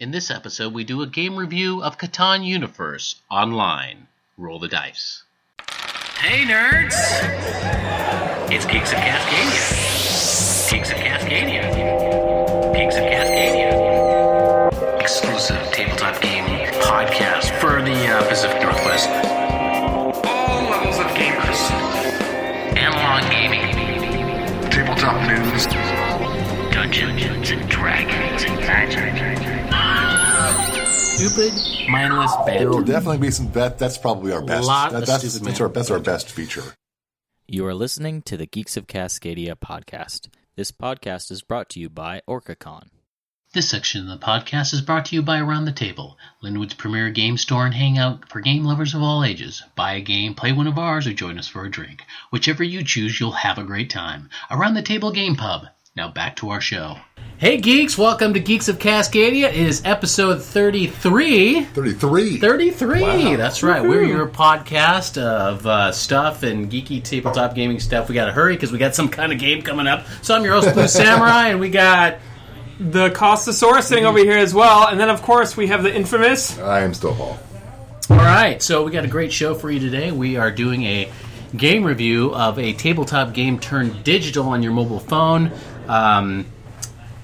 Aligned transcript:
In 0.00 0.10
this 0.12 0.30
episode, 0.30 0.72
we 0.72 0.82
do 0.82 1.02
a 1.02 1.06
game 1.06 1.36
review 1.36 1.82
of 1.82 1.98
Catan 1.98 2.42
Universe 2.42 3.16
online. 3.30 4.06
Roll 4.38 4.58
the 4.58 4.66
dice. 4.66 5.24
Hey, 6.20 6.46
nerds! 6.46 6.94
It's 8.50 8.64
Geeks 8.64 8.92
of 8.92 8.98
Cascadia. 8.98 10.70
Geeks 10.70 10.90
of 10.90 10.96
Cascadia. 10.96 12.72
Geeks 12.72 12.96
of 12.96 13.02
Cascadia. 13.02 15.02
Exclusive 15.02 15.60
tabletop 15.70 16.18
game 16.22 16.46
podcast 16.80 17.50
for 17.60 17.82
the 17.82 18.06
uh, 18.06 18.26
Pacific 18.26 18.62
Northwest. 18.62 19.06
All 20.24 20.62
levels 20.70 20.98
of 20.98 21.08
gamers. 21.08 21.70
Analog 22.74 23.30
gaming. 23.30 23.60
Tabletop 24.70 25.20
news. 25.28 25.66
Dungeons 26.72 27.50
and 27.50 27.68
Dragons 27.68 28.44
and 28.44 28.58
Stupid, 31.20 31.52
mindless 31.90 32.34
There 32.46 32.70
will 32.70 32.82
definitely 32.82 33.18
be 33.18 33.30
some. 33.30 33.52
That 33.52 33.78
that's 33.78 33.98
probably 33.98 34.32
our 34.32 34.40
best. 34.40 34.66
Lot 34.66 34.92
that- 34.92 35.02
of 35.02 35.06
that's 35.06 35.22
that's 35.22 35.60
our 35.60 35.68
man- 35.68 35.74
that's 35.74 35.90
our 35.90 36.00
best 36.00 36.30
feature. 36.30 36.74
You 37.46 37.66
are 37.66 37.74
listening 37.74 38.22
to 38.22 38.38
the 38.38 38.46
Geeks 38.46 38.78
of 38.78 38.86
Cascadia 38.86 39.54
podcast. 39.54 40.28
This 40.56 40.72
podcast 40.72 41.30
is 41.30 41.42
brought 41.42 41.68
to 41.70 41.80
you 41.80 41.90
by 41.90 42.22
OrcaCon. 42.26 42.88
This 43.52 43.68
section 43.68 44.08
of 44.08 44.18
the 44.20 44.24
podcast 44.24 44.72
is 44.72 44.80
brought 44.80 45.06
to 45.06 45.16
you 45.16 45.20
by 45.22 45.40
Around 45.40 45.66
the 45.66 45.72
Table, 45.72 46.16
Lynnwood's 46.42 46.74
premier 46.74 47.10
game 47.10 47.36
store 47.36 47.66
and 47.66 47.74
hangout 47.74 48.30
for 48.30 48.40
game 48.40 48.64
lovers 48.64 48.94
of 48.94 49.02
all 49.02 49.22
ages. 49.22 49.62
Buy 49.76 49.94
a 49.94 50.00
game, 50.00 50.34
play 50.34 50.52
one 50.52 50.68
of 50.68 50.78
ours, 50.78 51.06
or 51.06 51.12
join 51.12 51.38
us 51.38 51.48
for 51.48 51.66
a 51.66 51.70
drink. 51.70 52.02
Whichever 52.30 52.62
you 52.64 52.82
choose, 52.82 53.20
you'll 53.20 53.32
have 53.32 53.58
a 53.58 53.64
great 53.64 53.90
time. 53.90 54.30
Around 54.50 54.74
the 54.74 54.82
Table 54.82 55.10
Game 55.10 55.36
Pub. 55.36 55.66
Now 56.00 56.08
back 56.08 56.36
to 56.36 56.48
our 56.48 56.62
show. 56.62 56.96
Hey 57.36 57.58
geeks, 57.58 57.98
welcome 57.98 58.32
to 58.32 58.40
Geeks 58.40 58.68
of 58.68 58.78
Cascadia. 58.78 59.48
It 59.48 59.54
is 59.54 59.82
episode 59.84 60.42
33. 60.42 61.64
Thirty-three. 61.64 62.38
33. 62.38 63.02
Wow. 63.02 63.36
That's 63.36 63.62
right. 63.62 63.82
We're 63.82 64.04
your 64.04 64.26
podcast 64.26 65.20
of 65.20 65.66
uh, 65.66 65.92
stuff 65.92 66.42
and 66.42 66.72
geeky 66.72 67.04
tabletop 67.04 67.54
gaming 67.54 67.78
stuff. 67.80 68.08
We 68.08 68.14
got 68.14 68.24
to 68.24 68.32
hurry 68.32 68.54
because 68.54 68.72
we 68.72 68.78
got 68.78 68.94
some 68.94 69.10
kind 69.10 69.30
of 69.30 69.38
game 69.38 69.60
coming 69.60 69.86
up. 69.86 70.06
So 70.22 70.34
I'm 70.34 70.42
your 70.42 70.54
host, 70.54 70.72
Blue 70.72 70.88
Samurai, 70.88 71.48
and 71.48 71.60
we 71.60 71.68
got 71.68 72.16
the 72.78 73.10
Costosaurus 73.10 73.82
sitting 73.82 74.06
over 74.06 74.20
here 74.20 74.38
as 74.38 74.54
well, 74.54 74.88
and 74.88 74.98
then 74.98 75.10
of 75.10 75.20
course 75.20 75.54
we 75.54 75.66
have 75.66 75.82
the 75.82 75.94
infamous. 75.94 76.58
I 76.60 76.80
am 76.80 76.94
still 76.94 77.14
Paul. 77.14 77.38
All 78.08 78.16
right, 78.16 78.62
so 78.62 78.84
we 78.84 78.90
got 78.90 79.04
a 79.04 79.08
great 79.08 79.34
show 79.34 79.54
for 79.54 79.70
you 79.70 79.78
today. 79.80 80.12
We 80.12 80.38
are 80.38 80.50
doing 80.50 80.82
a 80.84 81.12
game 81.56 81.84
review 81.84 82.34
of 82.34 82.58
a 82.58 82.72
tabletop 82.72 83.34
game 83.34 83.58
turned 83.58 84.04
digital 84.04 84.48
on 84.48 84.62
your 84.62 84.72
mobile 84.72 85.00
phone. 85.00 85.50
Um, 85.90 86.46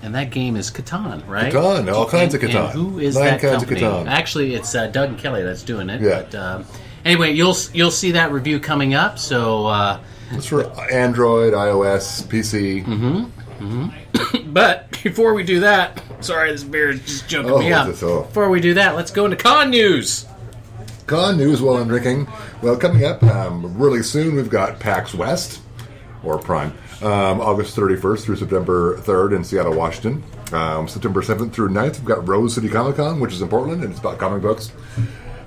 and 0.03 0.15
that 0.15 0.31
game 0.31 0.57
is 0.57 0.71
Catan, 0.71 1.27
right? 1.27 1.53
Catan, 1.53 1.93
all 1.93 2.07
kinds 2.07 2.35
of 2.35 2.43
And- 2.43 2.53
Catan. 2.53 2.65
and 2.65 2.73
who 2.73 2.99
is 2.99 3.15
Nine 3.17 3.25
that 3.25 3.41
kinds 3.41 3.63
of 3.63 3.69
company? 3.69 3.81
Catan. 3.81 4.07
Actually, 4.07 4.55
it's 4.55 4.75
uh, 4.75 4.87
Doug 4.89 5.11
and 5.11 5.19
Kelly 5.19 5.43
that's 5.43 5.63
doing 5.63 5.89
it. 5.91 6.01
Yeah. 6.01 6.23
But 6.23 6.35
um, 6.35 6.65
anyway, 7.05 7.33
you'll 7.33 7.57
you'll 7.73 7.91
see 7.91 8.13
that 8.13 8.31
review 8.33 8.61
coming 8.61 8.95
up. 8.95 9.19
So, 9.19 9.67
uh, 9.67 10.01
It's 10.33 10.47
for 10.47 10.65
Android, 10.93 11.55
iOS, 11.55 12.23
PC. 12.25 12.85
Mm-hmm. 12.85 13.67
mm-hmm. 13.87 14.53
but 14.53 14.91
before 15.03 15.35
we 15.35 15.43
do 15.45 15.61
that, 15.61 16.03
sorry, 16.21 16.53
this 16.53 16.63
beer 16.65 16.91
is 16.91 17.01
just 17.01 17.29
choking 17.29 17.51
Oh, 17.51 17.59
me 17.59 17.73
up. 17.73 17.89
oh. 18.03 18.23
Before 18.23 18.49
we 18.51 18.61
do 18.61 18.75
that, 18.75 18.95
let's 18.97 19.11
go 19.11 19.25
into 19.25 19.37
con 19.37 19.71
news. 19.71 20.27
Con 21.07 21.37
news 21.37 21.63
while 21.63 21.77
I'm 21.77 21.89
drinking. 21.89 22.27
Well, 22.63 22.77
coming 22.77 23.05
up 23.05 23.23
um, 23.23 23.77
really 23.79 24.03
soon, 24.03 24.35
we've 24.35 24.51
got 24.51 24.81
PAX 24.81 25.15
West 25.15 25.61
or 26.25 26.39
Prime, 26.39 26.73
um, 27.03 27.41
August 27.41 27.77
31st 27.77 28.25
through 28.25 28.37
September 28.37 28.97
3rd 28.99 29.37
in 29.37 29.45
Seattle, 29.45 29.75
Washington. 29.75 30.23
Um, 30.53 30.89
September 30.89 31.23
7th 31.23 31.53
through 31.53 31.71
9th, 31.71 31.99
we've 31.99 32.05
got 32.05 32.27
Rose 32.27 32.55
City 32.55 32.69
Comic 32.69 32.97
Con, 32.97 33.21
which 33.21 33.33
is 33.33 33.43
in 33.43 33.49
Portland, 33.49 33.83
and 33.83 33.91
it's 33.91 34.01
about 34.01 34.19
comic 34.19 34.43
books. 34.43 34.73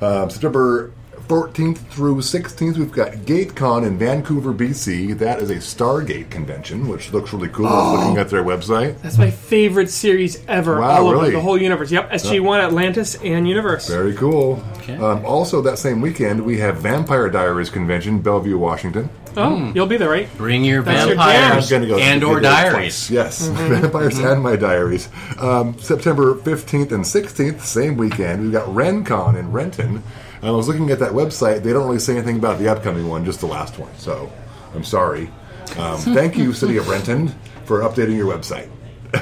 Um, 0.02 0.30
September 0.30 0.92
14th 1.30 1.78
through 1.90 2.16
16th, 2.16 2.78
we've 2.78 2.92
got 2.92 3.12
GateCon 3.12 3.86
in 3.86 4.00
Vancouver, 4.00 4.52
BC. 4.52 5.16
That 5.20 5.40
is 5.40 5.52
a 5.52 5.58
Stargate 5.58 6.32
convention, 6.32 6.88
which 6.88 7.14
looks 7.14 7.32
really 7.32 7.50
cool. 7.50 7.68
I 7.68 7.92
was 7.94 8.00
looking 8.00 8.18
at 8.18 8.30
their 8.32 8.44
website. 8.44 9.00
That's 9.04 9.20
my 9.20 9.30
favorite 9.30 9.92
series 9.92 10.44
ever. 10.48 10.80
Wow, 10.80 11.02
all 11.02 11.08
over 11.10 11.18
really? 11.18 11.32
the 11.32 11.40
whole 11.40 11.62
universe. 11.62 11.92
Yep, 11.92 12.10
SG1, 12.10 12.64
Atlantis, 12.64 13.14
and 13.24 13.48
Universe. 13.48 13.88
Very 13.88 14.16
cool. 14.16 14.64
Okay. 14.78 14.98
Um, 14.98 15.24
also, 15.24 15.62
that 15.62 15.78
same 15.78 16.02
weekend, 16.02 16.44
we 16.44 16.58
have 16.58 16.78
Vampire 16.78 17.30
Diaries 17.30 17.70
convention, 17.70 18.20
Bellevue, 18.22 18.58
Washington. 18.58 19.08
Oh, 19.38 19.72
you'll 19.76 19.86
be 19.86 19.98
there, 19.98 20.10
right? 20.10 20.36
Bring 20.36 20.64
your 20.64 20.82
That's 20.82 21.06
your 21.06 21.16
vampires 21.16 21.70
jam. 21.70 21.84
I'm 21.84 21.88
gonna 21.90 22.00
go 22.00 22.04
and 22.04 22.22
to 22.22 22.28
or 22.28 22.36
the 22.38 22.42
diaries. 22.42 22.74
place. 22.74 23.12
Yes, 23.12 23.48
vampires 23.50 24.18
and 24.18 24.42
my 24.42 24.56
diaries. 24.56 25.10
Um, 25.38 25.78
September 25.78 26.34
15th 26.34 26.92
and 26.92 27.04
16th, 27.04 27.62
same 27.62 27.98
weekend, 27.98 28.42
we've 28.42 28.52
got 28.52 28.68
RenCon 28.70 29.38
in 29.38 29.52
Renton. 29.52 30.02
And 30.42 30.50
I 30.50 30.52
was 30.52 30.68
looking 30.68 30.90
at 30.90 31.00
that 31.00 31.12
website. 31.12 31.64
They 31.64 31.74
don't 31.74 31.86
really 31.86 32.00
say 32.00 32.16
anything 32.16 32.38
about 32.38 32.60
the 32.60 32.70
upcoming 32.70 33.08
one, 33.08 33.26
just 33.26 33.42
the 33.42 33.48
last 33.48 33.78
one. 33.78 33.94
So 33.98 34.32
I'm 34.74 34.84
sorry. 34.84 35.30
Um, 35.78 35.98
thank 36.00 36.38
you, 36.38 36.54
City 36.54 36.78
of 36.78 36.88
Renton, 36.88 37.30
for 37.66 37.82
updating 37.82 38.16
your 38.16 38.34
website. 38.34 38.70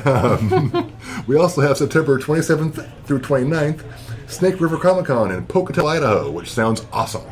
Um, 0.06 0.94
we 1.28 1.38
also 1.38 1.62
have 1.62 1.78
September 1.78 2.20
27th 2.20 3.06
through 3.06 3.20
29th, 3.20 3.84
Snake 4.28 4.60
River 4.60 4.78
Comic 4.78 5.06
Con 5.06 5.32
in 5.32 5.46
Pocatello, 5.46 5.88
Idaho, 5.88 6.32
which 6.32 6.52
sounds 6.52 6.86
awesome. 6.92 7.24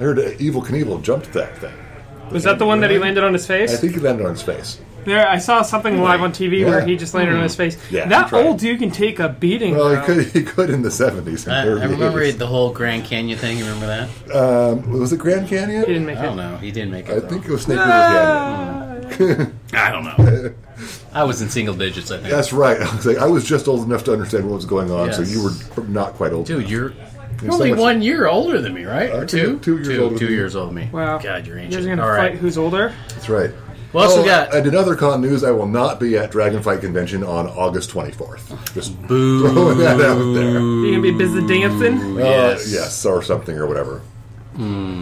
I 0.00 0.04
heard 0.04 0.18
uh, 0.18 0.32
Evel 0.32 0.64
Knievel 0.64 1.02
jumped 1.02 1.32
that 1.32 1.56
thing. 1.58 1.74
Was 2.30 2.44
that 2.44 2.58
the 2.58 2.66
one 2.66 2.80
that 2.80 2.90
he 2.90 2.98
landed 2.98 3.24
on 3.24 3.32
his 3.32 3.46
face? 3.46 3.72
I 3.72 3.76
think 3.76 3.94
he 3.94 4.00
landed 4.00 4.24
on 4.26 4.32
his 4.32 4.42
face. 4.42 4.80
There, 5.04 5.28
I 5.28 5.38
saw 5.38 5.62
something 5.62 6.00
live 6.00 6.22
on 6.22 6.32
TV 6.32 6.60
Yeah. 6.60 6.66
where 6.66 6.80
he 6.84 6.96
just 6.96 7.14
landed 7.14 7.36
on 7.36 7.42
his 7.42 7.54
hmm. 7.54 7.58
face. 7.58 7.78
Yeah, 7.90 8.06
that 8.08 8.32
old 8.32 8.58
dude 8.58 8.78
can 8.78 8.90
take 8.90 9.18
a 9.18 9.28
beating. 9.28 9.74
Well, 9.74 9.94
bro. 9.94 10.00
he 10.00 10.06
could 10.24 10.32
he 10.32 10.42
could 10.42 10.70
in 10.70 10.82
the 10.82 10.90
seventies. 10.90 11.46
I, 11.46 11.62
I 11.62 11.64
remember 11.64 12.30
the 12.32 12.46
whole 12.46 12.72
Grand 12.72 13.04
Canyon 13.04 13.38
thing. 13.38 13.58
You 13.58 13.64
remember 13.64 13.86
that? 13.86 14.34
Um, 14.34 14.90
was 14.90 15.12
it 15.12 15.18
Grand 15.18 15.48
Canyon? 15.48 15.80
He 15.80 15.86
didn't 15.86 16.06
make 16.06 16.18
I 16.18 16.22
don't 16.22 16.36
know. 16.36 16.56
He 16.58 16.70
didn't 16.70 16.92
make 16.92 17.08
it. 17.08 17.12
I 17.12 17.18
though. 17.20 17.28
think 17.28 17.44
it 17.44 17.50
was 17.50 17.62
Snake 17.62 17.78
ah! 17.80 18.94
River 18.94 19.10
Canyon. 19.16 19.58
I 19.74 19.90
don't 19.90 20.04
know. 20.04 20.54
I 21.12 21.24
was 21.24 21.42
in 21.42 21.48
single 21.48 21.74
digits. 21.74 22.10
I 22.10 22.18
think. 22.18 22.30
That's 22.30 22.52
right. 22.52 22.80
I 22.80 22.94
was 22.94 23.06
like, 23.06 23.18
I 23.18 23.26
was 23.26 23.44
just 23.44 23.68
old 23.68 23.84
enough 23.84 24.04
to 24.04 24.12
understand 24.12 24.44
what 24.48 24.56
was 24.56 24.64
going 24.64 24.90
on, 24.90 25.12
so 25.12 25.22
you 25.22 25.42
were 25.42 25.84
not 25.84 26.14
quite 26.14 26.32
old. 26.32 26.46
Dude, 26.46 26.58
enough. 26.58 26.70
you're 26.70 26.92
you're 27.42 27.52
only 27.52 27.72
so 27.72 27.80
one 27.80 28.02
year 28.02 28.26
older 28.26 28.60
than 28.60 28.74
me, 28.74 28.84
right? 28.84 29.10
Or 29.10 29.22
I 29.22 29.26
two? 29.26 29.46
think 29.46 29.62
two 29.62 29.76
years 29.78 29.98
older 29.98 30.18
two 30.18 30.24
than 30.24 30.32
you. 30.32 30.40
years 30.40 30.56
older 30.56 30.74
than 30.74 30.84
me. 30.86 30.90
Wow. 30.92 31.18
God, 31.18 31.46
you're 31.46 31.56
You 31.56 31.64
ancient. 31.64 31.82
guys 31.82 31.86
are 31.86 31.96
gonna 31.96 32.02
fight 32.02 32.16
right. 32.16 32.34
who's 32.34 32.58
older? 32.58 32.94
That's 33.08 33.28
right. 33.28 33.50
What 33.92 34.04
else 34.04 34.16
we 34.16 34.22
Oh, 34.22 34.24
got? 34.24 34.54
And 34.54 34.66
in 34.66 34.74
other 34.74 34.94
con 34.96 35.20
news, 35.20 35.44
I 35.44 35.50
will 35.50 35.66
not 35.66 36.00
be 36.00 36.16
at 36.16 36.30
Dragonflight 36.32 36.80
Convention 36.80 37.22
on 37.22 37.46
August 37.46 37.90
24th. 37.90 38.74
Just 38.74 39.00
Boo. 39.06 39.48
throwing 39.50 39.78
that 39.78 40.00
out 40.00 40.34
there. 40.34 40.58
You 40.60 40.90
gonna 40.92 41.02
be 41.02 41.10
busy 41.12 41.46
dancing 41.46 42.16
Yes. 42.16 42.66
Uh, 42.66 42.76
yes, 42.80 43.04
or 43.06 43.22
something 43.22 43.56
or 43.56 43.66
whatever. 43.66 44.00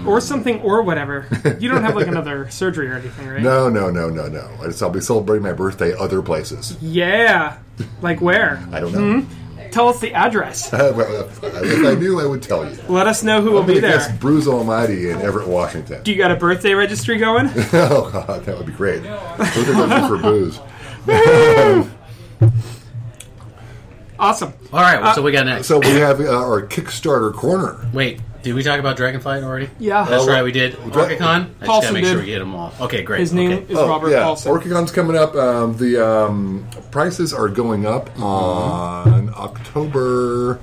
or 0.07 0.21
something 0.21 0.61
or 0.63 0.83
whatever? 0.83 1.27
You 1.61 1.69
don't 1.69 1.83
have 1.83 1.95
like 1.97 2.07
another 2.09 2.49
surgery 2.51 2.89
or 2.89 2.95
anything, 2.95 3.29
right? 3.29 3.43
No, 3.43 3.69
no, 3.69 3.91
no, 3.91 4.09
no, 4.11 4.27
no. 4.29 4.49
I 4.61 4.67
just, 4.67 4.83
I'll 4.83 4.91
be 4.91 5.01
celebrating 5.01 5.43
my 5.43 5.53
birthday 5.53 5.93
other 5.97 6.21
places. 6.23 6.77
Yeah. 6.81 7.59
Like 8.03 8.21
where? 8.21 8.63
I 8.73 8.81
don't 8.81 8.93
know. 8.93 9.27
Tell 9.71 9.89
us 9.89 10.01
the 10.01 10.13
address. 10.15 10.71
well, 10.73 11.29
if 11.43 11.87
I 11.87 11.95
knew, 11.95 12.21
I 12.21 12.27
would 12.27 12.43
tell 12.43 12.69
you. 12.69 12.79
Let 12.89 13.07
us 13.07 13.23
know 13.23 13.41
who 13.41 13.53
will 13.53 13.61
I'm 13.61 13.67
be 13.67 13.75
gonna 13.75 13.89
guess. 13.89 14.19
Bruce 14.19 14.47
Almighty 14.47 15.11
in 15.11 15.21
Everett, 15.21 15.49
Washington. 15.49 16.03
Do 16.03 16.13
you 16.13 16.19
got 16.19 16.31
a 16.31 16.37
birthday 16.37 16.75
registry 16.75 17.19
going? 17.19 17.49
oh 17.73 18.11
God, 18.13 18.45
that 18.45 18.57
would 18.57 18.67
be 18.67 18.73
great. 18.73 19.03
Birthday 19.03 19.73
registry 19.73 20.09
for 20.09 20.19
booze. 20.19 20.61
awesome. 24.19 24.53
All 24.73 24.81
right. 24.81 25.15
so 25.15 25.23
we 25.23 25.33
got 25.33 25.47
next. 25.47 25.67
So 25.67 25.79
we 25.79 25.89
have 25.89 26.21
uh, 26.21 26.31
our 26.31 26.67
Kickstarter 26.67 27.33
corner. 27.33 27.89
Wait, 27.93 28.21
did 28.43 28.55
we 28.55 28.63
talk 28.63 28.81
about 28.81 28.97
Dragonflight 28.97 29.43
already? 29.43 29.69
Yeah. 29.79 30.05
That's 30.05 30.27
right, 30.27 30.43
we 30.43 30.53
did. 30.53 30.75
Orcacon? 30.75 30.93
I 30.93 31.09
just 31.11 31.21
gotta 31.21 31.67
Paulson 31.67 31.95
make 31.95 32.05
sure 32.05 32.15
did. 32.17 32.21
we 32.25 32.27
get 32.27 32.39
them 32.41 32.55
all. 32.55 32.73
Okay, 32.81 33.03
great. 33.03 33.21
His 33.21 33.33
name 33.33 33.53
okay. 33.53 33.73
is 33.73 33.79
Oh, 33.79 33.89
Robert 33.89 34.11
yeah. 34.11 34.23
Paulson. 34.23 34.53
Orcacon's 34.53 34.91
coming 34.93 35.17
up. 35.17 35.35
Um, 35.35 35.77
the 35.77 36.05
um, 36.07 36.67
prices 36.91 37.33
are 37.35 37.49
going 37.49 37.87
up 37.87 38.11
on 38.21 39.31
October 39.35 40.59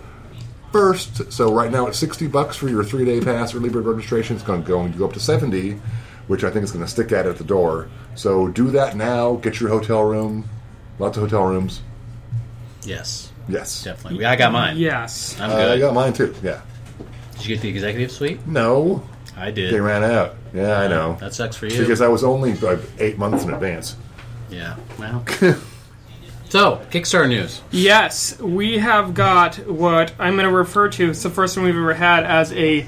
first. 0.72 1.32
So 1.32 1.54
right 1.54 1.72
now 1.72 1.88
it's 1.88 1.98
sixty 1.98 2.28
bucks 2.28 2.56
for 2.58 2.68
your 2.70 2.84
three 2.84 3.06
day 3.06 3.22
pass 3.22 3.54
early 3.56 3.70
bird 3.70 3.86
registration. 3.86 4.36
It's 4.36 4.46
going 4.46 4.62
to 4.64 4.68
go, 4.68 4.88
go 4.90 5.06
up 5.06 5.14
to 5.14 5.20
seventy, 5.20 5.80
which 6.28 6.44
I 6.44 6.50
think 6.50 6.64
is 6.64 6.72
going 6.72 6.84
to 6.86 6.92
stick 6.92 7.12
at 7.12 7.26
at 7.26 7.38
the 7.38 7.44
door. 7.44 7.90
So 8.16 8.48
do 8.48 8.72
that 8.72 8.96
now. 8.96 9.36
Get 9.36 9.60
your 9.60 9.70
hotel 9.70 10.04
room. 10.04 10.50
Lots 11.00 11.16
of 11.18 11.24
hotel 11.24 11.44
rooms. 11.46 11.82
Yes, 12.84 13.32
Yes. 13.50 13.84
definitely. 13.84 14.26
I 14.26 14.36
got 14.36 14.52
mine. 14.52 14.78
Yes. 14.78 15.36
I'm 15.40 15.52
Uh, 15.52 15.54
I 15.56 15.58
good. 15.76 15.80
got 15.82 15.94
mine 15.94 16.14
too. 16.14 16.34
Yeah. 16.42 16.62
Did 17.38 17.46
you 17.48 17.56
get 17.56 17.62
the 17.62 17.70
executive 17.70 18.12
suite? 18.12 18.46
No, 18.48 19.04
I 19.36 19.52
did. 19.52 19.74
they 19.74 19.80
ran 19.80 20.04
out. 20.04 20.36
Yeah, 20.54 20.80
I 20.80 20.88
know. 20.88 21.18
That 21.20 21.34
sucks 21.34 21.56
for 21.56 21.68
you. 21.68 21.80
Because 21.80 22.02
I 22.02 22.08
was 22.08 22.24
only 22.24 22.54
like 22.56 22.80
eight 23.00 23.18
months 23.18 23.44
in 23.44 23.54
advance. 23.54 23.96
yeah. 24.50 24.76
Well. 24.98 25.24
so, 26.50 26.82
Kickstarter 26.90 27.30
news. 27.30 27.62
Yes, 27.72 28.40
we 28.40 28.78
have 28.80 29.14
got 29.14 29.56
what 29.68 30.14
I'm 30.18 30.34
going 30.36 30.48
to 30.50 30.52
refer 30.56 30.90
to. 30.90 31.10
It's 31.12 31.22
the 31.24 31.30
first 31.30 31.58
one 31.58 31.66
we've 31.66 31.76
ever 31.76 31.94
had 31.94 32.24
as 32.24 32.52
a 32.54 32.86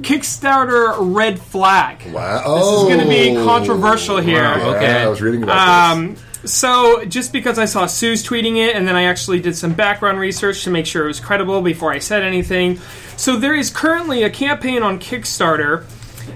Kickstarter 0.00 0.94
red 0.98 1.40
flag. 1.40 2.02
Wow. 2.12 2.58
This 2.58 2.66
is 2.66 2.82
going 2.84 3.00
to 3.00 3.08
be 3.08 3.34
controversial 3.44 4.18
here. 4.18 4.42
Wow, 4.42 4.56
Yeah, 4.72 4.76
Okay. 4.76 5.02
I 5.02 5.08
was 5.08 5.20
reading 5.22 5.42
about 5.42 5.56
Um, 5.96 6.16
So, 6.44 7.04
just 7.04 7.32
because 7.32 7.58
I 7.58 7.66
saw 7.66 7.86
Sue's 7.86 8.24
tweeting 8.24 8.56
it, 8.56 8.74
and 8.74 8.86
then 8.86 8.96
I 8.96 9.04
actually 9.04 9.40
did 9.40 9.56
some 9.56 9.74
background 9.74 10.18
research 10.18 10.64
to 10.64 10.70
make 10.70 10.86
sure 10.86 11.04
it 11.04 11.08
was 11.08 11.20
credible 11.20 11.62
before 11.62 11.92
I 11.92 12.00
said 12.00 12.24
anything. 12.24 12.80
So, 13.16 13.36
there 13.36 13.54
is 13.54 13.70
currently 13.70 14.24
a 14.24 14.30
campaign 14.30 14.82
on 14.82 14.98
Kickstarter. 14.98 15.84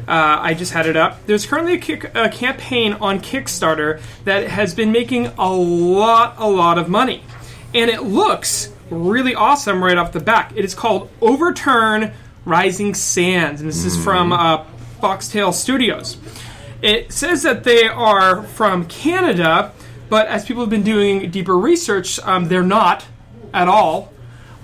Uh, 0.07 0.39
I 0.41 0.55
just 0.55 0.73
had 0.73 0.87
it 0.87 0.97
up. 0.97 1.27
There's 1.27 1.47
currently 1.47 1.75
a, 1.75 1.79
kick, 1.79 2.11
a 2.15 2.29
campaign 2.29 2.93
on 2.95 3.21
Kickstarter 3.21 4.01
that 4.25 4.49
has 4.49 4.75
been 4.75 4.93
making 4.93 5.27
a 5.39 5.53
lot, 5.53 6.37
a 6.39 6.49
lot 6.49 6.79
of 6.79 6.89
money. 6.89 7.25
And 7.75 7.91
it 7.91 8.03
looks 8.03 8.73
really 8.91 9.35
awesome 9.35 9.83
right 9.83 9.97
off 9.99 10.13
the 10.13 10.21
back. 10.21 10.53
It 10.57 10.65
is 10.65 10.75
called 10.75 11.11
Overturn 11.21 12.13
Rising 12.45 12.95
Sands, 12.95 13.61
and 13.61 13.69
this 13.69 13.85
is 13.85 14.03
from 14.03 14.33
uh, 14.33 14.65
Foxtail 15.01 15.53
Studios. 15.53 16.17
It 16.83 17.13
says 17.13 17.43
that 17.43 17.65
they 17.65 17.89
are 17.89 18.45
from 18.45 18.87
Canada, 18.87 19.73
but 20.09 20.27
as 20.29 20.45
people 20.45 20.63
have 20.63 20.71
been 20.71 20.83
doing 20.83 21.31
deeper 21.31 21.57
research, 21.57 22.19
um, 22.21 22.49
they're 22.49 22.63
not 22.63 23.05
at 23.55 23.69
all. 23.69 24.13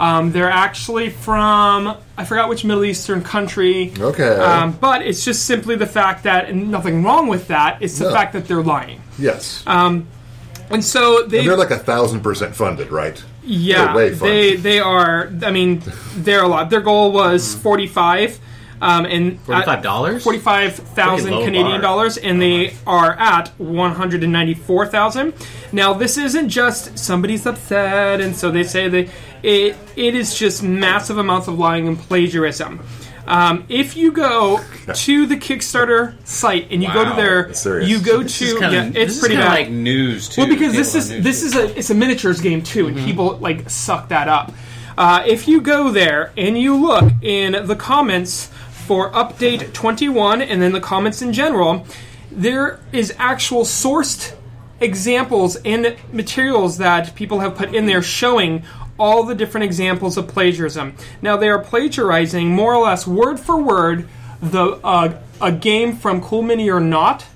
Um, 0.00 0.32
they're 0.32 0.50
actually 0.50 1.10
from 1.10 1.96
I 2.16 2.24
forgot 2.24 2.48
which 2.48 2.64
Middle 2.64 2.84
Eastern 2.84 3.22
country. 3.22 3.92
Okay. 3.98 4.36
Um, 4.36 4.72
but 4.72 5.02
it's 5.02 5.24
just 5.24 5.44
simply 5.46 5.76
the 5.76 5.86
fact 5.86 6.24
that, 6.24 6.48
and 6.48 6.70
nothing 6.70 7.02
wrong 7.04 7.28
with 7.28 7.48
that. 7.48 7.78
It's 7.80 7.98
the 7.98 8.06
No. 8.06 8.12
fact 8.12 8.32
that 8.32 8.46
they're 8.48 8.62
lying. 8.62 9.00
yes. 9.18 9.62
And 9.66 10.82
so 10.82 11.24
they 11.24 11.44
they're 11.46 11.56
like 11.56 11.70
a 11.70 11.78
thousand 11.78 12.20
percent 12.22 12.56
funded, 12.56 12.90
right? 12.90 13.22
yeah, 13.44 13.92
They're 13.94 14.10
they 14.10 14.56
they 14.56 14.80
are. 14.80 15.30
I 15.44 15.50
mean, 15.50 15.82
they're 16.16 16.42
a 16.44 16.48
lot. 16.48 16.70
Their 16.70 16.80
goal 16.80 17.12
was 17.12 17.54
forty 17.54 17.86
five, 17.86 18.38
um, 18.82 19.06
and 19.06 19.40
Forty-five 19.42 19.82
dollars. 19.82 20.22
forty 20.24 20.38
five 20.40 20.74
thousand 20.74 21.30
Canadian 21.44 21.80
bar. 21.80 21.80
dollars, 21.80 22.18
and 22.18 22.42
they 22.42 22.74
are 22.86 23.12
at 23.12 23.48
one 23.58 23.92
hundred 23.92 24.22
and 24.24 24.32
ninety 24.32 24.54
four 24.54 24.86
thousand. 24.86 25.32
Now, 25.72 25.94
this 25.94 26.18
isn't 26.18 26.48
just 26.50 26.98
somebody's 26.98 27.46
upset, 27.46 28.20
and 28.20 28.34
so 28.36 28.50
they 28.50 28.64
say 28.64 28.88
that 28.88 29.08
it 29.42 29.76
it 29.96 30.14
is 30.14 30.34
just 30.34 30.62
massive 30.62 31.16
amounts 31.18 31.46
of 31.48 31.58
lying 31.58 31.86
and 31.88 31.98
plagiarism. 31.98 32.80
Um, 33.24 33.64
if 33.68 33.96
you 33.96 34.10
go 34.10 34.58
to 34.94 35.26
the 35.26 35.36
Kickstarter 35.36 36.14
site 36.26 36.66
and 36.72 36.82
you 36.82 36.92
go 36.92 37.04
to 37.04 37.14
their, 37.14 37.54
serious. 37.54 37.88
you 37.88 38.00
go 38.02 38.24
This 38.24 38.36
to 38.40 38.58
kinda, 38.58 38.72
yeah, 38.72 38.90
it's 39.00 39.20
pretty 39.20 39.36
bad. 39.36 39.48
like 39.48 39.70
news 39.70 40.28
too. 40.28 40.40
Well, 40.40 40.50
because 40.50 40.72
this 40.74 40.96
is 40.96 41.08
this 41.22 41.40
too. 41.40 41.46
is 41.46 41.54
a 41.54 41.78
it's 41.78 41.90
a 41.90 41.94
miniatures 41.94 42.40
game 42.40 42.62
too, 42.62 42.86
Mm-hmm. 42.86 42.96
and 42.98 43.06
people 43.06 43.36
like 43.38 43.70
suck 43.70 44.08
that 44.08 44.26
up. 44.28 44.50
Uh, 44.98 45.22
if 45.24 45.46
you 45.48 45.60
go 45.62 45.90
there 45.90 46.32
and 46.36 46.58
you 46.58 46.76
look 46.76 47.10
in 47.22 47.64
the 47.66 47.76
comments 47.76 48.50
for 48.86 49.10
update 49.12 49.72
21 49.72 50.42
and 50.42 50.60
then 50.60 50.72
the 50.72 50.80
comments 50.80 51.22
in 51.22 51.32
general, 51.32 51.86
there 52.30 52.80
is 52.92 53.14
actual 53.18 53.62
sourced 53.62 54.34
examples 54.80 55.56
and 55.64 55.96
materials 56.12 56.78
that 56.78 57.14
people 57.14 57.40
have 57.40 57.56
put 57.56 57.74
in 57.74 57.86
there 57.86 58.02
showing 58.02 58.64
all 58.98 59.24
the 59.24 59.34
different 59.34 59.64
examples 59.64 60.16
of 60.16 60.28
plagiarism. 60.28 60.94
Now 61.20 61.36
they 61.36 61.48
are 61.48 61.58
plagiarizing 61.58 62.50
more 62.50 62.74
or 62.74 62.84
less 62.84 63.06
word 63.06 63.38
for 63.38 63.56
word 63.56 64.08
the 64.40 64.80
uh, 64.84 65.20
a 65.40 65.52
game 65.52 65.96
from 65.96 66.20
Cool 66.20 66.42
Mini 66.42 66.68
or 66.68 66.80
Not 66.80 67.26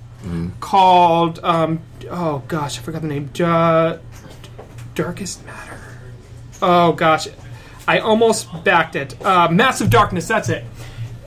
called 0.59 1.39
um, 1.43 1.79
oh 2.09 2.43
gosh 2.47 2.77
I 2.77 2.81
forgot 2.81 3.01
the 3.01 3.07
name 3.07 3.29
uh, 3.39 3.97
Darkest 4.93 5.45
Matter. 5.45 5.79
Oh 6.61 6.91
gosh, 6.91 7.27
I 7.87 7.99
almost 7.99 8.63
backed 8.63 8.95
it. 8.95 9.15
Uh, 9.23 9.47
Massive 9.49 9.89
Darkness, 9.89 10.27
that's 10.27 10.49
it. 10.49 10.65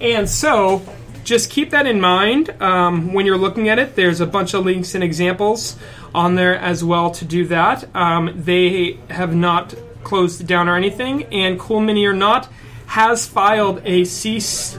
And 0.00 0.28
so, 0.28 0.82
just 1.24 1.50
keep 1.50 1.70
that 1.70 1.86
in 1.86 2.00
mind 2.00 2.50
um, 2.62 3.12
when 3.12 3.26
you're 3.26 3.38
looking 3.38 3.68
at 3.68 3.78
it. 3.78 3.94
There's 3.96 4.20
a 4.20 4.26
bunch 4.26 4.54
of 4.54 4.64
links 4.64 4.94
and 4.94 5.04
examples 5.04 5.76
on 6.14 6.34
there 6.34 6.56
as 6.56 6.82
well 6.82 7.10
to 7.12 7.24
do 7.24 7.46
that. 7.48 7.84
Um, 7.94 8.32
they 8.36 8.98
have 9.10 9.34
not 9.34 9.74
closed 10.02 10.46
down 10.46 10.68
or 10.68 10.76
anything, 10.76 11.24
and 11.24 11.58
Cool 11.60 11.80
Mini 11.80 12.06
or 12.06 12.14
Not 12.14 12.48
has 12.86 13.26
filed 13.26 13.82
a 13.84 14.04
cease 14.04 14.76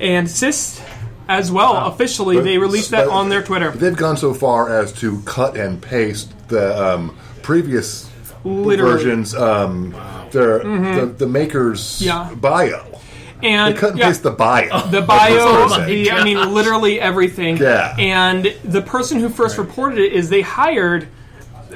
and 0.00 0.26
desist 0.26 0.82
as 1.28 1.50
well 1.50 1.86
officially. 1.86 2.40
They 2.40 2.58
released 2.58 2.90
that 2.90 3.08
on 3.08 3.28
their 3.30 3.42
Twitter. 3.42 3.70
They've 3.70 3.96
gone 3.96 4.16
so 4.18 4.34
far 4.34 4.68
as 4.68 4.92
to 4.94 5.22
cut 5.22 5.56
and 5.56 5.80
paste 5.80 6.32
the 6.48 6.76
um, 6.94 7.16
previous 7.42 8.10
Literally. 8.44 8.76
Mm-hmm. 8.76 8.84
versions, 8.98 9.34
um, 9.34 9.90
their, 10.32 10.58
the, 10.58 11.14
the 11.16 11.26
maker's 11.26 12.02
Yeah. 12.02 12.30
bio. 12.34 12.93
And 13.44 13.74
They 13.74 13.78
cut 13.78 13.90
and 13.90 13.98
yeah. 13.98 14.08
paste 14.08 14.22
the 14.22 14.30
bio. 14.30 14.86
the 14.88 15.02
bio, 15.06 15.36
Oh 15.38 15.84
the, 15.86 16.10
I 16.10 16.24
mean, 16.24 16.52
literally 16.52 17.00
everything. 17.00 17.56
Yeah. 17.58 17.94
And 17.98 18.44
the 18.64 18.82
person 18.82 19.20
who 19.20 19.28
first 19.28 19.58
reported 19.58 19.98
it 19.98 20.12
is 20.12 20.28
they 20.28 20.40
hired 20.40 21.08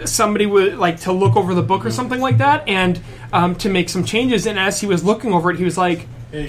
somebody 0.05 0.47
with 0.47 0.75
like 0.75 1.01
to 1.01 1.13
look 1.13 1.37
over 1.37 1.55
the 1.55 1.63
book 1.63 1.85
or 1.85 1.89
mm. 1.89 1.93
something 1.93 2.21
like 2.21 2.39
that, 2.39 2.67
and 2.69 3.01
um, 3.33 3.55
to 3.57 3.69
make 3.69 3.89
some 3.89 4.05
changes. 4.05 4.47
And 4.47 4.59
as 4.59 4.81
he 4.81 4.87
was 4.87 5.05
looking 5.05 5.33
over 5.33 5.51
it, 5.51 5.59
he 5.59 5.65
was 5.65 5.77
like, 5.77 6.07
uh, 6.33 6.45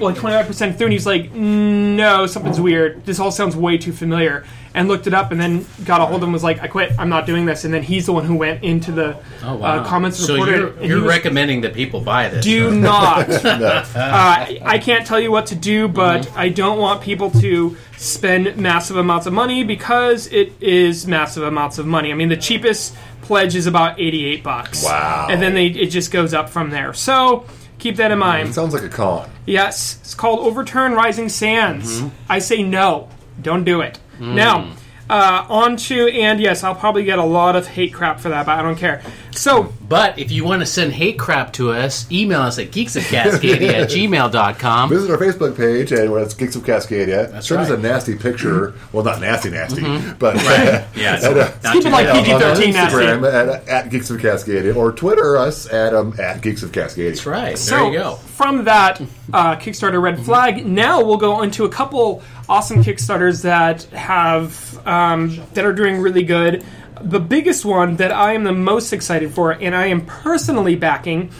like 0.00 0.16
twenty 0.16 0.36
five 0.36 0.46
percent 0.46 0.76
through, 0.76 0.86
and 0.86 0.92
he's 0.92 1.06
like, 1.06 1.32
mm, 1.32 1.96
"No, 1.96 2.26
something's 2.26 2.58
oh. 2.58 2.62
weird. 2.62 3.04
This 3.04 3.18
all 3.18 3.30
sounds 3.30 3.56
way 3.56 3.78
too 3.78 3.92
familiar." 3.92 4.44
And 4.74 4.88
looked 4.88 5.06
it 5.06 5.12
up, 5.12 5.32
and 5.32 5.38
then 5.40 5.66
got 5.84 6.00
a 6.00 6.06
hold 6.06 6.16
of 6.16 6.22
him. 6.22 6.28
and 6.28 6.32
Was 6.32 6.42
like, 6.42 6.62
"I 6.62 6.66
quit. 6.66 6.92
I'm 6.98 7.10
not 7.10 7.26
doing 7.26 7.44
this." 7.44 7.64
And 7.64 7.74
then 7.74 7.82
he's 7.82 8.06
the 8.06 8.12
one 8.14 8.24
who 8.24 8.34
went 8.36 8.64
into 8.64 8.90
the 8.90 9.16
Oh, 9.44 9.56
wow. 9.56 9.80
uh, 9.80 9.84
comments 9.84 10.18
and 10.18 10.26
So 10.28 10.34
reported. 10.34 10.56
you're, 10.58 10.68
and 10.78 10.86
you're 10.86 11.00
was- 11.00 11.08
recommending 11.08 11.60
that 11.60 11.74
people 11.74 12.00
buy 12.00 12.28
this? 12.28 12.42
do 12.42 12.70
not. 12.70 13.28
uh, 13.44 13.84
I 13.94 14.80
can't 14.82 15.06
tell 15.06 15.20
you 15.20 15.30
what 15.30 15.46
to 15.46 15.54
do, 15.54 15.88
but 15.88 16.30
I 16.34 16.48
don't 16.48 16.78
want 16.78 17.02
people 17.02 17.30
to 17.32 17.76
spend 17.98 18.56
massive 18.56 18.96
amounts 18.96 19.26
of 19.26 19.32
money 19.34 19.62
because 19.62 20.26
it 20.28 20.52
is 20.60 21.06
massive 21.06 21.42
amounts 21.42 21.76
of 21.78 21.86
money. 21.86 22.10
I 22.10 22.14
mean, 22.14 22.28
the 22.30 22.36
cheapest 22.38 22.94
pledge 23.20 23.54
is 23.54 23.66
about 23.66 24.00
eighty-eight 24.00 24.42
bucks. 24.42 24.82
Wow. 24.84 25.26
And 25.30 25.42
then 25.42 25.54
they 25.54 25.66
it 25.66 25.88
just 25.88 26.10
goes 26.10 26.32
up 26.32 26.48
from 26.48 26.70
there. 26.70 26.94
So 26.94 27.44
keep 27.78 27.96
that 27.96 28.10
in 28.10 28.18
mind. 28.18 28.54
Sounds 28.54 28.72
like 28.72 28.84
a 28.84 28.88
con. 28.88 29.28
Yes, 29.44 29.98
it's 30.00 30.14
called 30.14 30.40
Overturn 30.40 30.92
Rising 30.94 31.28
Sands. 31.28 32.00
Mm-hmm. 32.00 32.08
I 32.30 32.38
say 32.38 32.62
no. 32.62 33.08
Don't 33.40 33.64
do 33.64 33.80
it. 33.80 33.98
Mm. 34.18 34.34
Now, 34.34 34.72
uh, 35.10 35.44
on 35.48 35.76
to, 35.76 36.08
and 36.08 36.40
yes, 36.40 36.64
I'll 36.64 36.74
probably 36.74 37.04
get 37.04 37.18
a 37.18 37.24
lot 37.24 37.54
of 37.56 37.66
hate 37.66 37.92
crap 37.92 38.20
for 38.20 38.30
that, 38.30 38.46
but 38.46 38.58
I 38.58 38.62
don't 38.62 38.76
care. 38.78 39.02
So, 39.32 39.72
But 39.88 40.18
if 40.18 40.30
you 40.30 40.44
want 40.44 40.60
to 40.60 40.66
send 40.66 40.92
hate 40.92 41.18
crap 41.18 41.54
to 41.54 41.72
us, 41.72 42.10
email 42.12 42.40
us 42.42 42.58
at 42.58 42.70
geeksofcascadia 42.70 43.72
at 43.72 43.88
gmail.com. 43.90 44.88
Visit 44.90 45.10
our 45.10 45.16
Facebook 45.18 45.56
page, 45.56 45.90
and 45.92 46.12
it's 46.18 46.34
Geeks 46.34 46.54
of 46.56 46.62
Cascadia. 46.62 47.30
That's 47.30 47.48
Send 47.48 47.60
us 47.62 47.70
a 47.70 47.76
nasty 47.78 48.14
picture. 48.16 48.74
Well, 48.92 49.04
not 49.04 49.20
nasty, 49.20 49.50
nasty, 49.50 49.82
but 50.18 50.36
Yeah, 50.96 51.16
and, 51.22 51.38
uh, 51.38 51.50
not 51.62 51.72
keep 51.72 51.80
it 51.80 51.82
too 51.84 51.88
like 51.90 52.06
bad. 52.06 52.24
PG-13 52.24 52.40
on 52.40 52.72
nasty. 52.72 52.96
Instagram 52.98 53.32
at, 53.58 53.68
at 53.68 53.90
Geeks 53.90 54.10
of 54.10 54.18
Cascadia, 54.20 54.76
or 54.76 54.92
Twitter 54.92 55.36
us 55.38 55.70
at 55.72 55.94
um, 55.94 56.14
at 56.18 56.42
Geeks 56.42 56.62
of 56.62 56.72
Cascadia. 56.72 57.08
That's 57.08 57.26
right. 57.26 57.58
So 57.58 57.76
there 57.76 57.86
you 57.92 57.98
go. 57.98 58.14
from 58.16 58.64
that 58.64 59.00
uh, 59.32 59.56
Kickstarter 59.56 60.00
red 60.00 60.22
flag, 60.24 60.64
now 60.66 61.02
we'll 61.02 61.16
go 61.16 61.40
into 61.42 61.64
a 61.64 61.68
couple 61.70 62.22
awesome 62.52 62.84
Kickstarters 62.84 63.44
that 63.44 63.84
have 63.84 64.86
um, 64.86 65.40
that 65.54 65.64
are 65.64 65.72
doing 65.72 66.02
really 66.02 66.22
good. 66.22 66.62
The 67.00 67.18
biggest 67.18 67.64
one 67.64 67.96
that 67.96 68.12
I 68.12 68.34
am 68.34 68.44
the 68.44 68.52
most 68.52 68.92
excited 68.92 69.32
for, 69.32 69.52
and 69.52 69.74
I 69.74 69.86
am 69.86 70.04
personally 70.04 70.76
backing, 70.76 71.30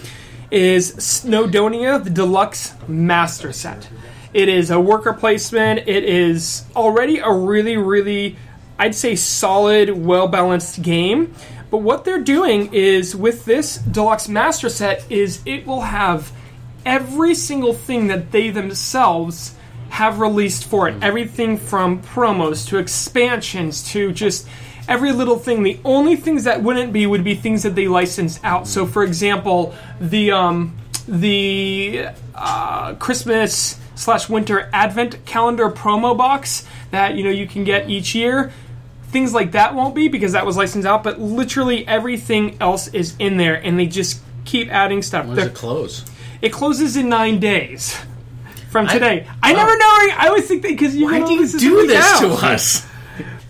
is 0.50 0.95
Snowdonia, 0.97 2.02
the 2.02 2.09
deluxe 2.09 2.73
master 2.88 3.52
set. 3.52 3.90
It 4.33 4.49
is 4.49 4.71
a 4.71 4.81
worker 4.81 5.12
placement. 5.12 5.81
It 5.87 6.04
is 6.04 6.64
already 6.75 7.19
a 7.19 7.31
really, 7.31 7.76
really, 7.76 8.38
I'd 8.78 8.95
say, 8.95 9.14
solid, 9.14 9.90
well 9.90 10.28
balanced 10.28 10.81
game. 10.81 11.35
But 11.71 11.83
what 11.83 12.07
they're 12.07 12.23
doing 12.23 12.73
is 12.73 13.14
with 13.14 13.45
this 13.45 13.76
deluxe 13.76 14.31
master 14.31 14.71
set 14.71 15.04
is 15.12 15.42
it 15.45 15.66
will 15.66 15.83
have 15.83 16.33
every 16.87 17.35
single 17.35 17.75
thing 17.75 18.07
that 18.07 18.33
they 18.33 18.49
themselves 18.49 19.57
have 19.92 20.20
released 20.20 20.64
for 20.64 20.88
it. 20.88 20.94
Everything 21.02 21.58
from 21.58 22.00
promos 22.00 22.66
to 22.66 22.78
expansions 22.78 23.87
to 23.90 24.11
just 24.11 24.49
every 24.88 25.12
little 25.12 25.38
thing. 25.38 25.62
The 25.62 25.78
only 25.84 26.16
things 26.16 26.44
that 26.44 26.62
wouldn't 26.62 26.94
be 26.94 27.06
would 27.06 27.22
be 27.22 27.34
things 27.34 27.62
that 27.64 27.75
they 27.75 27.88
licensed 27.88 28.42
out. 28.42 28.66
So, 28.66 28.87
for 28.87 29.04
example, 29.04 29.75
the 30.00 30.32
um, 30.32 30.78
the 31.06 32.06
uh, 32.34 32.94
Christmas 32.94 33.78
slash 33.94 34.30
winter 34.30 34.70
advent 34.72 35.26
calendar 35.26 35.68
promo 35.68 36.16
box 36.16 36.66
that 36.90 37.14
you 37.14 37.22
know 37.22 37.30
you 37.30 37.46
can 37.46 37.62
get 37.62 37.90
each 37.90 38.14
year. 38.14 38.50
Things 39.08 39.34
like 39.34 39.52
that 39.52 39.75
won't 39.75 39.94
be 39.94 40.08
because 40.08 40.32
that 40.32 40.46
was 40.46 40.56
licensed 40.56 40.88
out, 40.88 41.04
but 41.04 41.20
literally 41.20 41.87
everything 41.87 42.56
else 42.62 42.88
is 42.88 43.14
in 43.18 43.37
there, 43.37 43.56
and 43.56 43.78
they 43.78 43.84
just 43.84 44.22
keep 44.46 44.72
adding 44.72 45.02
stuff. 45.02 45.26
When 45.26 45.37
does 45.37 45.49
it 45.49 45.54
close? 45.54 46.02
it 46.40 46.50
closes 46.50 46.96
in 46.96 47.11
nine 47.11 47.38
days 47.38 47.99
from 48.73 48.88
today. 48.88 49.29
I, 49.43 49.52
oh. 49.52 49.57
never 49.57 49.76
know. 49.76 50.17
I 50.19 50.26
always 50.29 50.49
think 50.49 50.62
because 50.62 50.97
you 50.97 51.05
Why 51.05 51.19
know 51.19 51.26
do 51.26 51.35
you 51.35 51.47
this 51.47 51.52
do 51.52 51.87
this 51.87 52.05
out. 52.05 52.21
to 52.21 52.29
us? 52.47 52.87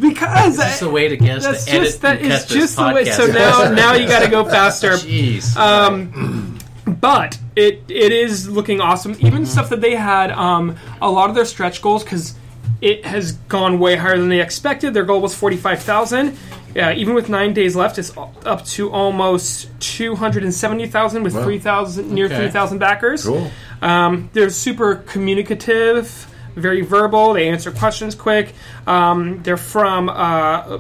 Because 0.01 0.57
This 0.57 0.75
is 0.75 0.81
the 0.81 0.91
way 0.91 1.07
to 1.09 1.17
get 1.17 1.39
us 1.39 1.45
that's 1.45 1.65
to 1.67 1.71
edit 1.71 1.85
just 1.85 2.03
that 2.03 2.19
and 2.21 2.29
cut 2.29 2.33
is 2.33 2.47
this 2.47 2.59
just 2.59 2.77
the 2.77 2.93
way. 2.93 3.05
So 3.05 3.27
now 3.27 3.71
now 3.73 3.95
you 3.95 4.09
got 4.09 4.25
to 4.25 4.31
go 4.31 4.45
faster. 4.45 4.91
Jeez. 4.91 5.57
Um, 5.57 6.59
but 7.01 7.39
it 7.55 7.85
it 7.89 8.13
is 8.13 8.49
looking 8.49 8.81
awesome. 8.81 9.15
Even 9.21 9.47
stuff 9.47 9.71
that 9.71 9.81
they 9.81 9.95
had, 9.95 10.33
um, 10.33 10.77
a 11.01 11.09
lot 11.09 11.31
of 11.31 11.37
their 11.37 11.45
stretch 11.45 11.81
goals 11.81 12.03
because 12.03 12.35
it 12.81 13.07
has 13.07 13.33
gone 13.33 13.79
way 13.79 13.95
higher 13.95 14.19
than 14.19 14.29
they 14.29 14.41
expected. 14.41 14.93
Their 14.93 15.05
goal 15.05 15.21
was 15.21 15.37
forty 15.37 15.57
five 15.57 15.83
thousand. 15.83 16.37
Yeah, 16.75 16.93
even 16.93 17.15
with 17.15 17.29
nine 17.29 17.53
days 17.55 17.75
left, 17.77 17.99
it's 17.99 18.13
up 18.17 18.65
to 18.67 18.91
almost 18.91 19.69
two 19.81 20.15
hundred 20.17 20.45
and 20.45 20.55
seventy 20.55 20.87
thousand 20.87 21.23
with 21.23 21.35
Wow. 21.35 21.45
three 21.45 21.59
thousand 21.59 22.11
near 22.11 22.27
Okay. 22.27 22.37
three 22.37 22.51
thousand 22.51 22.79
backers. 22.79 23.25
Cool. 23.25 23.51
Um, 23.83 24.31
they're 24.33 24.51
super 24.51 24.97
communicative, 24.97 26.27
very 26.55 26.83
verbal. 26.83 27.35
They 27.35 27.49
answer 27.49 27.71
questions 27.71 28.15
quick. 28.15 28.55
Um, 28.87 29.43
they're 29.43 29.57
from 29.57 30.09
uh, 30.09 30.79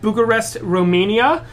Bucharest, 0.00 0.58
Romania, 0.62 1.44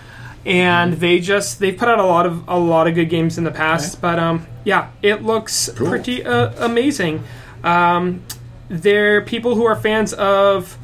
and 0.46 0.94
they 0.94 1.20
just 1.20 1.60
they've 1.60 1.78
put 1.78 1.88
out 1.88 2.00
a 2.00 2.06
lot 2.06 2.26
of 2.26 2.48
a 2.48 2.58
lot 2.60 2.88
of 2.88 2.96
good 2.96 3.10
games 3.10 3.38
in 3.38 3.44
the 3.44 3.52
past. 3.52 4.02
But 4.02 4.20
um, 4.20 4.46
yeah, 4.64 4.90
it 5.02 5.24
looks 5.24 5.70
Cool. 5.76 5.88
pretty 5.90 6.24
uh, 6.26 6.52
amazing. 6.66 7.24
Um, 7.64 8.22
they're 8.70 9.22
people 9.22 9.56
who 9.56 9.66
are 9.66 9.76
fans 9.76 10.14
of 10.14 10.78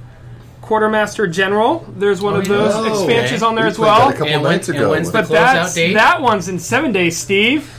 Quartermaster 0.62 1.28
General. 1.28 1.86
There's 1.98 2.22
one 2.22 2.36
of 2.36 2.42
oh, 2.50 2.54
those 2.54 2.74
Oh, 2.76 2.86
expansions 2.86 3.42
okay. 3.42 3.48
on 3.50 3.56
there 3.56 3.66
We 3.66 3.70
as 3.72 3.78
played 3.78 3.88
that 3.90 3.98
well. 4.00 4.10
a 4.10 4.14
couple 4.14 4.28
And 4.28 4.44
when- 4.44 4.52
nights 4.52 4.70
and 4.70 4.78
ago. 4.78 4.90
when's 4.92 5.12
But 5.12 5.26
closeout 5.26 5.30
that's 5.30 5.74
date? 5.76 5.94
that 5.94 6.22
one's 6.22 6.48
in 6.48 6.60
seven 6.60 6.92
days, 6.92 7.18
Steve. 7.18 7.72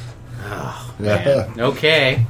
yeah. 1.00 1.48
Okay. 1.58 2.26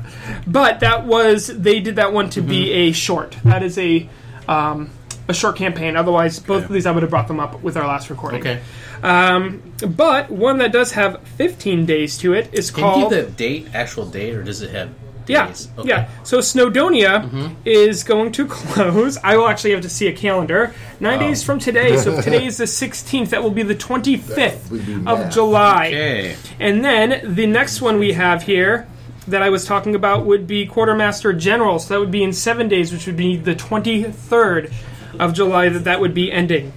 But 0.46 0.80
that 0.80 1.06
was 1.06 1.46
they 1.48 1.80
did 1.80 1.96
that 1.96 2.12
one 2.12 2.30
to 2.30 2.40
be 2.42 2.66
mm-hmm. 2.66 2.78
a 2.78 2.92
short. 2.92 3.36
That 3.44 3.62
is 3.62 3.78
a 3.78 4.08
um, 4.48 4.90
a 5.28 5.34
short 5.34 5.56
campaign. 5.56 5.96
Otherwise, 5.96 6.38
both 6.38 6.64
of 6.64 6.70
these 6.70 6.86
I 6.86 6.90
would 6.92 7.02
have 7.02 7.10
brought 7.10 7.28
them 7.28 7.40
up 7.40 7.62
with 7.62 7.76
our 7.76 7.86
last 7.86 8.10
recording. 8.10 8.40
Okay. 8.40 8.60
Um, 9.02 9.62
but 9.88 10.30
one 10.30 10.58
that 10.58 10.72
does 10.72 10.92
have 10.92 11.20
15 11.36 11.86
days 11.86 12.18
to 12.18 12.34
it 12.34 12.50
is 12.52 12.70
Can 12.70 12.84
you 12.84 12.90
called 12.90 13.10
give 13.10 13.26
the 13.26 13.32
date, 13.32 13.68
actual 13.74 14.04
date, 14.06 14.34
or 14.34 14.42
does 14.42 14.60
it 14.62 14.70
have 14.70 14.90
yeah? 15.30 15.54
Okay. 15.78 15.88
yeah. 15.88 16.08
So 16.24 16.38
Snowdonia 16.38 17.54
is 17.64 18.02
going 18.04 18.32
to 18.32 18.46
close. 18.48 19.16
I 19.22 19.36
will 19.36 19.48
actually 19.48 19.72
have 19.72 19.82
to 19.82 19.88
see 19.90 20.06
a 20.08 20.12
calendar. 20.12 20.74
Nine 21.00 21.18
days 21.18 21.42
from 21.42 21.58
today. 21.58 21.96
So 21.96 22.14
if 22.14 22.24
today 22.24 22.44
is 22.46 22.58
the 22.58 22.64
16th, 22.64 23.30
that 23.30 23.42
will 23.42 23.50
be 23.50 23.62
the 23.62 23.74
25th 23.74 25.06
of. 25.06 25.30
July. 25.32 25.86
Okay. 25.88 26.36
And 26.58 26.84
then 26.84 27.34
the 27.34 27.46
next 27.46 27.80
one 27.80 27.98
we 27.98 28.12
have 28.12 28.42
here 28.42 28.86
that 29.28 29.42
I 29.42 29.50
was 29.50 29.64
talking 29.64 29.94
about 29.94 30.26
would 30.26 30.46
be 30.46 30.66
Quartermaster 30.66 31.32
General. 31.32 31.78
So 31.78 31.94
that 31.94 32.00
would 32.00 32.10
be 32.10 32.22
in 32.24 32.32
seven 32.32 32.68
days, 32.68 32.92
which 32.92 33.06
would 33.06 33.16
be 33.16 33.36
the 33.36 33.54
23rd 33.54 34.72
of 35.20 35.34
July 35.34 35.68
that 35.68 35.84
that 35.84 36.00
would 36.00 36.14
be 36.14 36.32
ending. 36.32 36.72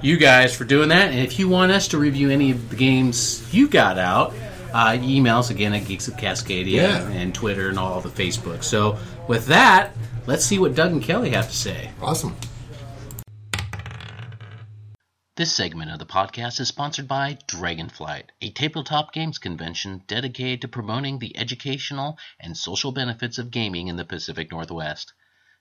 you 0.00 0.16
guys 0.16 0.56
for 0.56 0.64
doing 0.64 0.88
that. 0.88 1.10
And 1.10 1.18
if 1.20 1.38
you 1.38 1.48
want 1.48 1.70
us 1.72 1.88
to 1.88 1.98
review 1.98 2.30
any 2.30 2.50
of 2.50 2.70
the 2.70 2.76
games 2.76 3.52
you 3.52 3.68
got 3.68 3.98
out, 3.98 4.34
uh, 4.72 4.96
email 5.00 5.38
us 5.38 5.50
again 5.50 5.74
at 5.74 5.86
Geeks 5.86 6.08
of 6.08 6.14
Cascadia 6.16 6.66
Yeah. 6.72 7.08
and 7.10 7.34
Twitter 7.34 7.68
and 7.68 7.78
all 7.78 8.00
the 8.00 8.08
Facebook. 8.08 8.62
So 8.64 8.98
with 9.28 9.46
that, 9.46 9.94
let's 10.26 10.44
see 10.44 10.58
what 10.58 10.74
Doug 10.74 10.92
and 10.92 11.02
Kelly 11.02 11.30
have 11.30 11.48
to 11.48 11.56
say. 11.56 11.90
Awesome. 12.02 12.34
This 15.38 15.54
segment 15.54 15.92
of 15.92 16.00
the 16.00 16.04
podcast 16.04 16.58
is 16.58 16.66
sponsored 16.66 17.06
by 17.06 17.38
Dragonflight, 17.46 18.30
a 18.40 18.50
tabletop 18.50 19.12
games 19.12 19.38
convention 19.38 20.02
dedicated 20.08 20.62
to 20.62 20.66
promoting 20.66 21.20
the 21.20 21.36
educational 21.38 22.18
and 22.40 22.56
social 22.56 22.90
benefits 22.90 23.38
of 23.38 23.52
gaming 23.52 23.86
in 23.86 23.94
the 23.94 24.04
Pacific 24.04 24.50
Northwest. 24.50 25.12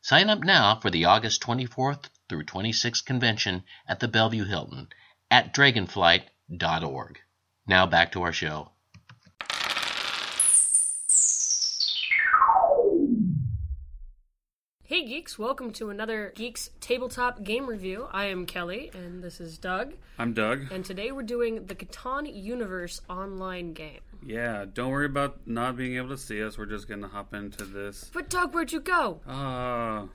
Sign 0.02 0.32
up 0.32 0.40
now 0.40 0.80
for 0.80 0.90
the 0.90 1.06
August 1.06 1.44
24th 1.44 2.06
through 2.28 2.46
26th 2.46 3.06
convention 3.06 3.66
at 3.88 4.00
the 4.00 4.08
Bellevue 4.08 4.46
Hilton 4.46 4.88
at 5.30 5.54
dragonflight.org. 5.54 7.20
Now 7.68 7.86
back 7.86 8.12
to 8.14 8.24
our 8.24 8.34
show. 8.34 8.72
Hey 14.90 15.04
geeks, 15.06 15.38
welcome 15.38 15.74
to 15.74 15.90
another 15.90 16.32
Geeks 16.34 16.70
Tabletop 16.80 17.44
Game 17.44 17.68
Review. 17.68 18.08
I 18.10 18.28
am 18.28 18.46
Kelly 18.46 18.90
and 18.94 19.22
this 19.22 19.42
is 19.42 19.58
Doug, 19.58 19.96
I'm 20.18 20.32
Doug. 20.34 20.72
and 20.72 20.86
today 20.86 21.12
we're 21.12 21.24
doing 21.24 21.66
the 21.66 21.76
Catan 21.76 22.34
Universe 22.34 23.02
online 23.10 23.74
game. 23.74 24.00
Yeah, 24.26 24.64
don't 24.74 24.92
worry 24.92 25.08
about 25.08 25.46
not 25.46 25.76
being 25.76 25.98
able 25.98 26.08
to 26.12 26.18
see 26.18 26.42
us. 26.42 26.58
We're 26.58 26.68
just 26.68 26.88
gonna 26.88 27.10
hop 27.10 27.34
into 27.34 27.66
this. 27.66 28.10
But 28.14 28.30
Doug, 28.30 28.54
where'd 28.54 28.72
you 28.72 28.80
go? 28.80 29.20
Uh, 29.28 30.06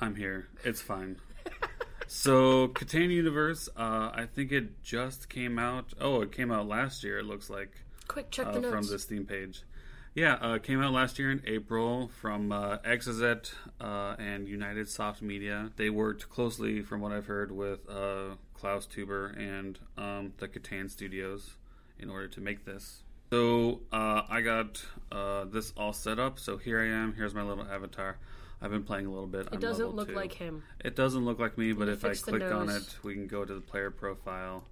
I'm 0.00 0.16
here. 0.16 0.48
It's 0.64 0.80
fine. 0.80 1.20
so, 2.08 2.66
Catan 2.66 3.10
Universe, 3.10 3.68
uh, 3.76 4.10
I 4.12 4.26
think 4.34 4.50
it 4.50 4.82
just 4.82 5.28
came 5.28 5.60
out. 5.60 5.94
Oh, 6.00 6.22
it 6.22 6.32
came 6.32 6.50
out 6.50 6.66
last 6.66 7.04
year, 7.04 7.20
it 7.20 7.24
looks 7.24 7.48
like, 7.48 7.70
Quick, 8.08 8.32
check 8.32 8.48
uh, 8.48 8.52
the 8.52 8.60
notes. 8.62 8.74
from 8.74 8.86
the 8.88 8.98
Steam 8.98 9.26
page. 9.26 9.62
Yeah, 10.14 10.34
uh, 10.34 10.58
came 10.58 10.80
out 10.80 10.92
last 10.92 11.18
year 11.18 11.32
in 11.32 11.42
April 11.44 12.08
from 12.20 12.52
uh, 12.52 12.78
uh, 13.80 14.16
and 14.16 14.48
United 14.48 14.88
Soft 14.88 15.22
Media. 15.22 15.72
They 15.74 15.90
worked 15.90 16.28
closely, 16.28 16.82
from 16.82 17.00
what 17.00 17.10
I've 17.10 17.26
heard, 17.26 17.50
with 17.50 17.80
uh, 17.90 18.36
Klaus 18.54 18.86
Teuber 18.86 19.36
and 19.36 19.76
um, 19.98 20.32
the 20.38 20.46
Catan 20.46 20.88
Studios 20.88 21.56
in 21.98 22.10
order 22.10 22.28
to 22.28 22.40
make 22.40 22.64
this. 22.64 23.02
So 23.32 23.80
uh, 23.92 24.22
I 24.28 24.40
got 24.40 24.84
uh, 25.10 25.46
this 25.46 25.72
all 25.76 25.92
set 25.92 26.20
up. 26.20 26.38
So 26.38 26.58
here 26.58 26.80
I 26.80 26.86
am. 26.86 27.14
Here's 27.14 27.34
my 27.34 27.42
little 27.42 27.66
avatar. 27.66 28.18
I've 28.62 28.70
been 28.70 28.84
playing 28.84 29.06
a 29.06 29.10
little 29.10 29.26
bit. 29.26 29.48
It 29.52 29.58
doesn't 29.58 29.96
look 29.96 30.12
like 30.12 30.34
him. 30.34 30.62
It 30.84 30.94
doesn't 30.94 31.24
look 31.24 31.40
like 31.40 31.58
me, 31.58 31.72
but 31.72 31.88
if 31.88 32.04
I 32.04 32.14
click 32.14 32.42
on 32.44 32.70
it, 32.70 32.98
we 33.02 33.14
can 33.14 33.26
go 33.26 33.44
to 33.44 33.52
the 33.52 33.60
player 33.60 33.90
profile 33.90 34.64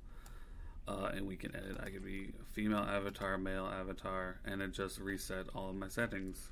uh, 0.88 1.10
and 1.14 1.26
we 1.26 1.36
can 1.36 1.54
edit. 1.54 1.76
I 1.80 1.90
could 1.90 2.04
be 2.04 2.32
a 2.40 2.44
female 2.52 2.80
avatar, 2.80 3.38
male 3.38 3.66
avatar, 3.66 4.40
and 4.44 4.60
it 4.62 4.72
just 4.72 4.98
reset 4.98 5.46
all 5.54 5.70
of 5.70 5.76
my 5.76 5.88
settings. 5.88 6.50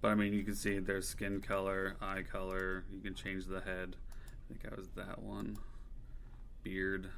But 0.00 0.08
I 0.08 0.14
mean, 0.16 0.32
you 0.32 0.42
can 0.42 0.54
see 0.56 0.78
there's 0.78 1.08
skin 1.08 1.40
color, 1.40 1.96
eye 2.00 2.22
color. 2.22 2.84
You 2.92 3.00
can 3.00 3.14
change 3.14 3.46
the 3.46 3.60
head. 3.60 3.96
I 3.96 4.52
think 4.52 4.72
I 4.72 4.74
was 4.76 4.88
that 4.96 5.22
one. 5.22 5.58
Beard, 6.64 7.08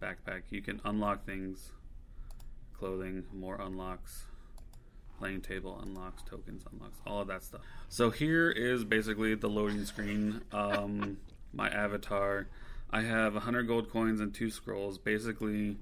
backpack. 0.00 0.42
You 0.50 0.62
can 0.62 0.80
unlock 0.84 1.26
things. 1.26 1.72
Clothing, 2.78 3.24
more 3.32 3.60
unlocks. 3.60 4.26
Playing 5.18 5.40
table 5.40 5.80
unlocks, 5.82 6.22
tokens 6.28 6.64
unlocks, 6.72 6.98
all 7.06 7.20
of 7.20 7.28
that 7.28 7.44
stuff. 7.44 7.60
So 7.88 8.10
here 8.10 8.50
is 8.50 8.84
basically 8.84 9.34
the 9.36 9.48
loading 9.48 9.84
screen. 9.84 10.42
Um, 10.52 11.18
my 11.52 11.68
avatar. 11.68 12.48
I 12.90 13.02
have 13.02 13.34
100 13.34 13.66
gold 13.66 13.90
coins 13.90 14.20
and 14.20 14.32
two 14.32 14.50
scrolls. 14.50 14.98
Basically, 14.98 15.78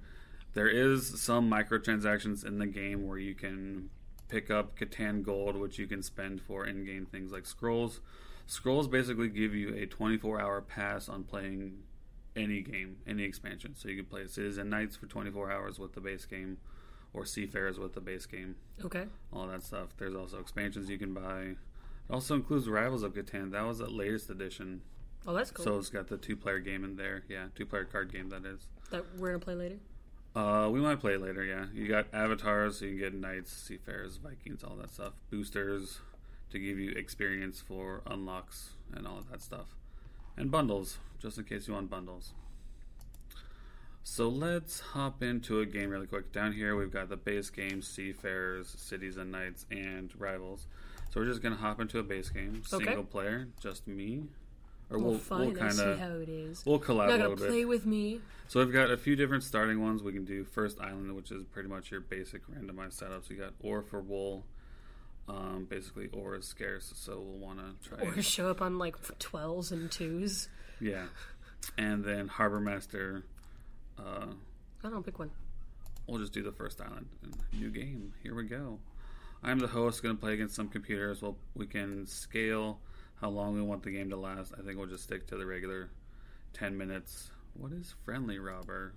there 0.54 0.68
is 0.68 1.20
some 1.20 1.50
microtransactions 1.50 2.44
in 2.44 2.58
the 2.58 2.66
game 2.66 3.06
where 3.06 3.18
you 3.18 3.34
can 3.34 3.90
pick 4.28 4.50
up 4.50 4.78
Catan 4.78 5.22
Gold, 5.22 5.56
which 5.56 5.78
you 5.78 5.86
can 5.86 6.02
spend 6.02 6.40
for 6.40 6.64
in-game 6.66 7.06
things 7.06 7.30
like 7.32 7.44
scrolls. 7.44 8.00
Scrolls 8.46 8.88
basically 8.88 9.28
give 9.28 9.54
you 9.54 9.74
a 9.74 9.86
24-hour 9.86 10.62
pass 10.62 11.08
on 11.08 11.24
playing 11.24 11.82
any 12.34 12.62
game, 12.62 12.96
any 13.06 13.24
expansion. 13.24 13.74
So 13.76 13.88
you 13.88 13.96
can 13.96 14.06
play 14.06 14.26
Cities 14.26 14.56
and 14.56 14.70
Knights 14.70 14.96
for 14.96 15.06
24 15.06 15.50
hours 15.52 15.78
with 15.78 15.92
the 15.92 16.00
base 16.00 16.24
game, 16.24 16.56
or 17.12 17.26
Seafarers 17.26 17.78
with 17.78 17.92
the 17.92 18.00
base 18.00 18.24
game, 18.24 18.56
Okay. 18.82 19.04
all 19.32 19.46
that 19.48 19.62
stuff. 19.62 19.88
There's 19.98 20.14
also 20.14 20.38
expansions 20.38 20.88
you 20.88 20.98
can 20.98 21.12
buy. 21.12 21.40
It 21.42 21.56
also 22.10 22.34
includes 22.34 22.68
Rivals 22.68 23.02
of 23.02 23.12
Catan. 23.12 23.50
That 23.52 23.66
was 23.66 23.78
the 23.78 23.86
latest 23.90 24.30
edition. 24.30 24.80
Oh, 25.26 25.34
that's 25.34 25.50
cool. 25.50 25.64
So 25.64 25.78
it's 25.78 25.88
got 25.90 26.08
the 26.08 26.16
two-player 26.16 26.58
game 26.60 26.84
in 26.84 26.96
there. 26.96 27.22
Yeah, 27.28 27.46
two-player 27.54 27.84
card 27.84 28.12
game 28.12 28.28
that 28.30 28.44
is. 28.44 28.66
that 28.90 29.04
we're 29.18 29.28
gonna 29.28 29.38
play 29.38 29.54
later. 29.54 29.76
Uh, 30.34 30.68
we 30.72 30.80
might 30.80 30.98
play 30.98 31.16
later. 31.16 31.44
Yeah, 31.44 31.66
you 31.74 31.86
got 31.86 32.06
avatars, 32.12 32.78
so 32.78 32.86
you 32.86 32.92
can 32.92 33.00
get 33.00 33.14
knights, 33.14 33.52
seafarers, 33.52 34.16
Vikings, 34.16 34.64
all 34.64 34.76
that 34.76 34.90
stuff. 34.90 35.12
Boosters 35.30 36.00
to 36.50 36.58
give 36.58 36.78
you 36.78 36.90
experience 36.92 37.60
for 37.60 38.02
unlocks 38.06 38.70
and 38.94 39.06
all 39.06 39.18
of 39.18 39.30
that 39.30 39.42
stuff, 39.42 39.76
and 40.36 40.50
bundles 40.50 40.98
just 41.20 41.38
in 41.38 41.44
case 41.44 41.68
you 41.68 41.74
want 41.74 41.90
bundles. 41.90 42.32
So 44.04 44.28
let's 44.28 44.80
hop 44.80 45.22
into 45.22 45.60
a 45.60 45.66
game 45.66 45.90
really 45.90 46.06
quick. 46.06 46.32
Down 46.32 46.52
here 46.52 46.76
we've 46.76 46.90
got 46.90 47.08
the 47.08 47.16
base 47.16 47.50
game, 47.50 47.82
Seafarers, 47.82 48.68
Cities 48.76 49.16
and 49.16 49.30
Knights, 49.30 49.64
and 49.70 50.10
Rivals. 50.18 50.66
So 51.10 51.20
we're 51.20 51.26
just 51.26 51.42
gonna 51.42 51.56
hop 51.56 51.80
into 51.80 51.98
a 51.98 52.02
base 52.02 52.28
game, 52.30 52.62
Okay. 52.72 52.84
single 52.84 53.04
player, 53.04 53.48
just 53.60 53.86
me, 53.86 54.24
or 54.92 54.98
Well, 54.98 55.20
we'll 55.28 55.38
we'll 55.46 55.52
kind 55.54 55.72
see 55.72 55.82
of 55.84 55.98
how 55.98 56.10
it 56.14 56.28
is. 56.28 56.62
we'll 56.66 56.78
collab 56.80 57.06
a 57.08 57.10
little 57.12 57.18
gonna 57.28 57.36
bit. 57.36 57.48
play 57.48 57.64
with 57.64 57.86
me. 57.86 58.20
So 58.48 58.60
we've 58.60 58.72
got 58.72 58.90
a 58.90 58.96
few 58.96 59.16
different 59.16 59.42
starting 59.44 59.80
ones. 59.82 60.02
We 60.02 60.12
can 60.12 60.24
do 60.24 60.44
first 60.44 60.80
island, 60.80 61.14
which 61.16 61.30
is 61.30 61.44
pretty 61.44 61.68
much 61.68 61.90
your 61.90 62.00
basic 62.00 62.42
randomized 62.48 63.02
setups. 63.02 63.30
You 63.30 63.36
got 63.36 63.54
ore 63.62 63.82
for 63.82 64.00
wool. 64.00 64.44
Um, 65.28 65.66
basically, 65.70 66.08
ore 66.12 66.36
is 66.36 66.44
scarce, 66.46 66.92
so 66.96 67.20
we'll 67.20 67.38
want 67.38 67.58
to 67.60 67.88
try. 67.88 67.98
Or 68.06 68.20
show 68.22 68.50
up 68.50 68.60
on 68.60 68.78
like 68.78 68.96
twelves 69.18 69.72
and 69.72 69.90
twos. 69.90 70.48
Yeah, 70.80 71.04
and 71.78 72.04
then 72.04 72.28
harbor 72.28 72.60
master. 72.60 73.24
Uh, 73.98 74.26
I 74.84 74.90
don't 74.90 75.04
pick 75.04 75.18
one. 75.18 75.30
we'll 76.08 76.18
just 76.20 76.32
do 76.32 76.42
the 76.42 76.50
first 76.52 76.80
island. 76.80 77.06
New 77.52 77.70
game. 77.70 78.12
Here 78.22 78.34
we 78.34 78.44
go. 78.44 78.80
I'm 79.44 79.60
the 79.60 79.68
host. 79.68 80.02
Going 80.02 80.16
to 80.16 80.20
play 80.20 80.34
against 80.34 80.54
some 80.56 80.68
computers. 80.68 81.22
Well, 81.22 81.36
we 81.54 81.66
can 81.66 82.06
scale 82.06 82.80
how 83.22 83.28
long 83.30 83.54
we 83.54 83.62
want 83.62 83.82
the 83.84 83.90
game 83.90 84.10
to 84.10 84.16
last. 84.16 84.52
I 84.58 84.62
think 84.62 84.76
we'll 84.76 84.88
just 84.88 85.04
stick 85.04 85.26
to 85.28 85.36
the 85.36 85.46
regular 85.46 85.88
ten 86.52 86.76
minutes. 86.76 87.30
What 87.54 87.72
is 87.72 87.94
friendly 88.04 88.38
robber? 88.38 88.92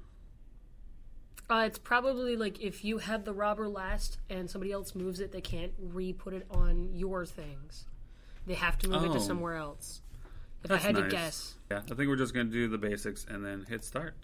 Uh, 1.50 1.64
it's 1.68 1.78
probably 1.78 2.36
like 2.36 2.60
if 2.60 2.84
you 2.84 2.98
had 2.98 3.24
the 3.24 3.34
robber 3.34 3.70
last 3.70 4.18
and 4.30 4.50
somebody 4.50 4.72
else 4.72 4.96
moves 4.96 5.20
it, 5.20 5.32
they 5.32 5.42
can't 5.42 5.74
re-put 5.80 6.34
it 6.34 6.48
on 6.50 6.90
your 6.92 7.24
things. 7.24 7.86
They 8.48 8.56
have 8.56 8.80
to 8.80 8.90
move 8.90 9.04
it 9.04 9.10
Oh. 9.10 9.14
to 9.14 9.20
somewhere 9.20 9.56
else. 9.56 10.02
If 10.64 10.70
That's 10.70 10.84
I 10.84 10.88
had 10.88 10.96
nice. 10.96 11.04
to 11.04 11.10
guess, 11.10 11.56
Yeah, 11.70 11.78
I 11.78 11.94
think 11.94 12.10
we're 12.10 12.16
just 12.16 12.34
going 12.34 12.48
to 12.48 12.52
do 12.52 12.68
the 12.68 12.80
basics 12.80 13.26
and 13.30 13.46
then 13.46 13.66
hit 13.70 13.84
start. 13.84 14.16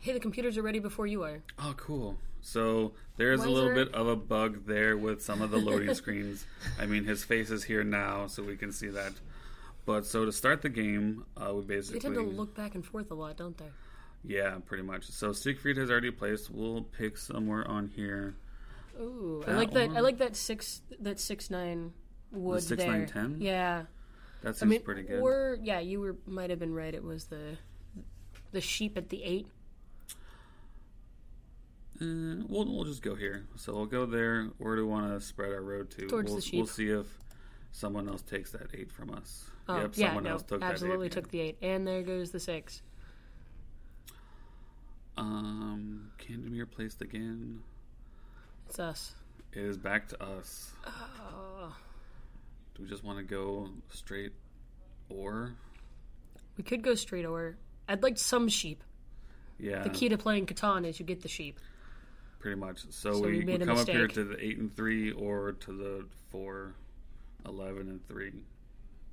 Hey, 0.00 0.12
the 0.12 0.20
computers 0.20 0.56
are 0.58 0.62
ready 0.62 0.78
before 0.78 1.06
you 1.06 1.22
are. 1.22 1.42
Oh, 1.58 1.74
cool. 1.76 2.16
So 2.42 2.92
there's 3.16 3.40
Why 3.40 3.46
a 3.46 3.50
little 3.50 3.74
bit 3.74 3.94
of 3.94 4.06
a 4.08 4.16
bug 4.16 4.66
there 4.66 4.96
with 4.96 5.22
some 5.22 5.42
of 5.42 5.50
the 5.50 5.58
loading 5.58 5.94
screens. 6.02 6.46
I 6.78 6.86
mean, 6.86 7.04
his 7.04 7.22
face 7.24 7.50
is 7.50 7.64
here 7.64 7.84
now, 7.84 8.26
so 8.26 8.42
we 8.42 8.56
can 8.56 8.72
see 8.72 8.88
that. 8.88 9.12
But 9.86 10.06
so 10.06 10.24
to 10.24 10.32
start 10.32 10.62
the 10.62 10.68
game, 10.68 11.24
uh, 11.36 11.52
we 11.54 11.62
They 11.62 11.66
basically 11.76 12.00
tend 12.00 12.14
to 12.14 12.22
look 12.22 12.54
back 12.54 12.74
and 12.74 12.84
forth 12.84 13.10
a 13.10 13.14
lot, 13.14 13.36
don't 13.36 13.56
they? 13.58 13.70
yeah, 14.24 14.56
pretty 14.66 14.82
much. 14.82 15.06
So 15.10 15.32
Siegfried 15.32 15.76
has 15.78 15.90
already 15.90 16.10
placed. 16.10 16.50
We'll 16.50 16.82
pick 16.82 17.16
somewhere 17.16 17.66
on 17.66 17.88
here. 17.88 18.36
Ooh, 19.00 19.42
I 19.46 19.52
That 19.52 19.56
like 19.56 19.72
that. 19.72 19.90
I 19.90 20.00
like 20.00 20.18
that 20.18 20.36
six. 20.36 20.82
That 21.00 21.18
six 21.18 21.50
nine 21.50 21.92
wood 22.30 22.62
six, 22.62 22.82
there. 22.82 22.90
nine, 22.92 23.06
ten? 23.06 23.36
Yeah, 23.40 23.84
That 24.42 24.50
I 24.50 24.52
seems 24.52 24.70
mean, 24.70 24.82
pretty 24.82 25.02
good. 25.02 25.20
or 25.20 25.58
yeah, 25.62 25.80
you 25.80 26.00
were 26.00 26.16
might 26.26 26.50
have 26.50 26.58
been 26.58 26.74
right. 26.74 26.94
It 26.94 27.02
was 27.02 27.24
the 27.26 27.56
the 28.52 28.60
sheep 28.60 28.96
at 28.98 29.08
the 29.08 29.22
eight. 29.24 29.46
Uh, 32.00 32.44
we'll 32.48 32.64
we'll 32.64 32.84
just 32.84 33.02
go 33.02 33.14
here. 33.14 33.46
So 33.56 33.74
we'll 33.74 33.86
go 33.86 34.06
there. 34.06 34.48
Where 34.58 34.76
do 34.76 34.86
we 34.86 34.90
want 34.90 35.12
to 35.12 35.24
spread 35.24 35.52
our 35.52 35.60
road 35.60 35.90
to? 35.92 36.06
Towards 36.06 36.30
we'll, 36.30 36.36
the 36.36 36.42
sheep. 36.42 36.54
We'll 36.54 36.66
see 36.66 36.88
if 36.88 37.06
someone 37.72 38.08
else 38.08 38.22
takes 38.22 38.52
that 38.52 38.68
eight 38.74 38.90
from 38.90 39.10
us. 39.10 39.50
Oh, 39.68 39.82
yep, 39.82 39.92
yeah, 39.94 40.06
someone 40.08 40.24
no, 40.24 40.30
else 40.30 40.42
took 40.42 40.62
absolutely 40.62 41.08
that 41.08 41.18
eight. 41.18 41.22
took 41.22 41.30
the 41.30 41.40
eight, 41.40 41.58
and 41.62 41.86
there 41.86 42.02
goes 42.02 42.30
the 42.30 42.40
six. 42.40 42.82
Um, 45.16 46.10
Candamir 46.18 46.70
placed 46.70 47.02
again. 47.02 47.60
It's 48.68 48.78
us. 48.78 49.14
It 49.52 49.58
is 49.62 49.76
back 49.76 50.08
to 50.08 50.22
us. 50.22 50.70
Oh, 50.86 51.74
Do 52.74 52.82
we 52.84 52.88
just 52.88 53.04
want 53.04 53.18
to 53.18 53.24
go 53.24 53.68
straight 53.92 54.32
or? 55.08 55.54
we 56.56 56.64
could 56.64 56.82
go 56.82 56.94
straight 56.94 57.24
over. 57.24 57.56
I'd 57.88 58.02
like 58.02 58.16
some 58.16 58.48
sheep. 58.48 58.84
Yeah, 59.58 59.82
The 59.82 59.90
key 59.90 60.08
to 60.08 60.16
playing 60.16 60.46
Catan 60.46 60.86
is 60.86 60.98
you 61.00 61.04
get 61.04 61.20
the 61.22 61.28
sheep. 61.28 61.58
Pretty 62.40 62.58
much. 62.58 62.80
So, 62.90 63.12
So 63.12 63.20
we, 63.20 63.44
we 63.44 63.56
we 63.56 63.58
come 63.64 63.78
up 63.78 63.88
here 63.88 64.08
to 64.08 64.24
the 64.24 64.44
8 64.44 64.58
and 64.58 64.76
3 64.76 65.12
or 65.12 65.52
to 65.52 65.72
the 65.72 66.04
4, 66.30 66.74
11 67.46 67.88
and 67.88 68.08
3. 68.08 68.32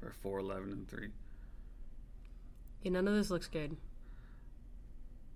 Or 0.04 0.14
4, 0.22 0.40
11 0.40 0.72
and 0.72 0.88
3. 0.90 1.08
Yeah, 2.84 2.92
none 2.92 3.08
of 3.08 3.16
this 3.16 3.30
looks 3.30 3.48
good. 3.48 3.76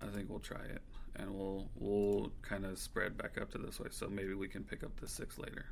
I 0.02 0.06
think 0.06 0.28
we'll 0.30 0.40
try 0.40 0.60
it. 0.64 0.82
And 1.16 1.34
we'll 1.34 1.68
we'll 1.78 2.32
kind 2.40 2.64
of 2.64 2.78
spread 2.78 3.18
back 3.18 3.38
up 3.40 3.50
to 3.52 3.58
this 3.58 3.78
way, 3.78 3.88
so 3.90 4.08
maybe 4.08 4.32
we 4.32 4.48
can 4.48 4.64
pick 4.64 4.82
up 4.82 4.98
the 4.98 5.06
six 5.06 5.36
later. 5.38 5.66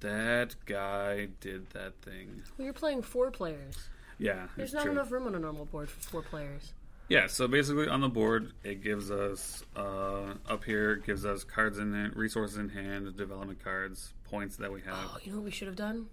That 0.00 0.54
guy 0.66 1.28
did 1.40 1.70
that 1.70 1.94
thing. 2.02 2.42
Well, 2.56 2.66
you're 2.66 2.72
playing 2.74 3.02
four 3.02 3.30
players. 3.32 3.88
Yeah, 4.18 4.46
There's 4.56 4.72
not 4.72 4.82
true. 4.84 4.92
enough 4.92 5.10
room 5.10 5.26
on 5.26 5.34
a 5.34 5.40
normal 5.40 5.64
board 5.64 5.90
for 5.90 6.00
four 6.00 6.22
players. 6.22 6.72
Yeah, 7.08 7.26
so 7.26 7.46
basically 7.46 7.88
on 7.88 8.00
the 8.00 8.08
board, 8.08 8.52
it 8.62 8.82
gives 8.82 9.10
us 9.10 9.62
uh, 9.76 10.34
up 10.48 10.64
here 10.64 10.92
it 10.92 11.04
gives 11.04 11.24
us 11.24 11.44
cards 11.44 11.78
in 11.78 11.92
hand, 11.92 12.16
resources 12.16 12.56
in 12.56 12.70
hand, 12.70 13.14
development 13.16 13.62
cards, 13.62 14.14
points 14.24 14.56
that 14.56 14.72
we 14.72 14.80
have. 14.82 15.10
Oh, 15.12 15.18
you 15.22 15.32
know 15.32 15.38
what 15.38 15.44
we 15.44 15.50
should 15.50 15.68
have 15.68 15.76
done? 15.76 16.06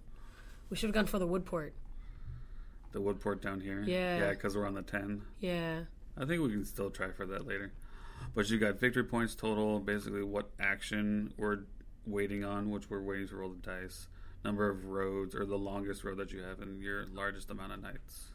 We 0.68 0.76
should 0.76 0.88
have 0.88 0.94
gone 0.94 1.06
for 1.06 1.18
the 1.18 1.26
woodport. 1.26 1.70
The 2.92 3.00
wood 3.00 3.20
port 3.20 3.40
down 3.40 3.60
here. 3.60 3.82
Yeah. 3.86 4.18
yeah, 4.18 4.30
because 4.30 4.54
we're 4.54 4.66
on 4.66 4.74
the 4.74 4.82
ten. 4.82 5.22
Yeah. 5.40 5.80
I 6.16 6.26
think 6.26 6.42
we 6.42 6.50
can 6.50 6.64
still 6.64 6.90
try 6.90 7.10
for 7.10 7.24
that 7.26 7.46
later. 7.46 7.72
But 8.34 8.50
you 8.50 8.58
got 8.58 8.78
victory 8.78 9.04
points 9.04 9.34
total, 9.34 9.80
basically 9.80 10.22
what 10.22 10.50
action 10.60 11.32
we're 11.38 11.60
waiting 12.06 12.44
on, 12.44 12.70
which 12.70 12.90
we're 12.90 13.02
waiting 13.02 13.28
to 13.28 13.36
roll 13.36 13.50
the 13.50 13.56
dice, 13.56 14.08
number 14.44 14.68
of 14.68 14.84
roads, 14.84 15.34
or 15.34 15.46
the 15.46 15.58
longest 15.58 16.04
road 16.04 16.18
that 16.18 16.32
you 16.32 16.42
have, 16.42 16.60
and 16.60 16.82
your 16.82 17.06
largest 17.14 17.50
amount 17.50 17.72
of 17.72 17.82
knights. 17.82 18.31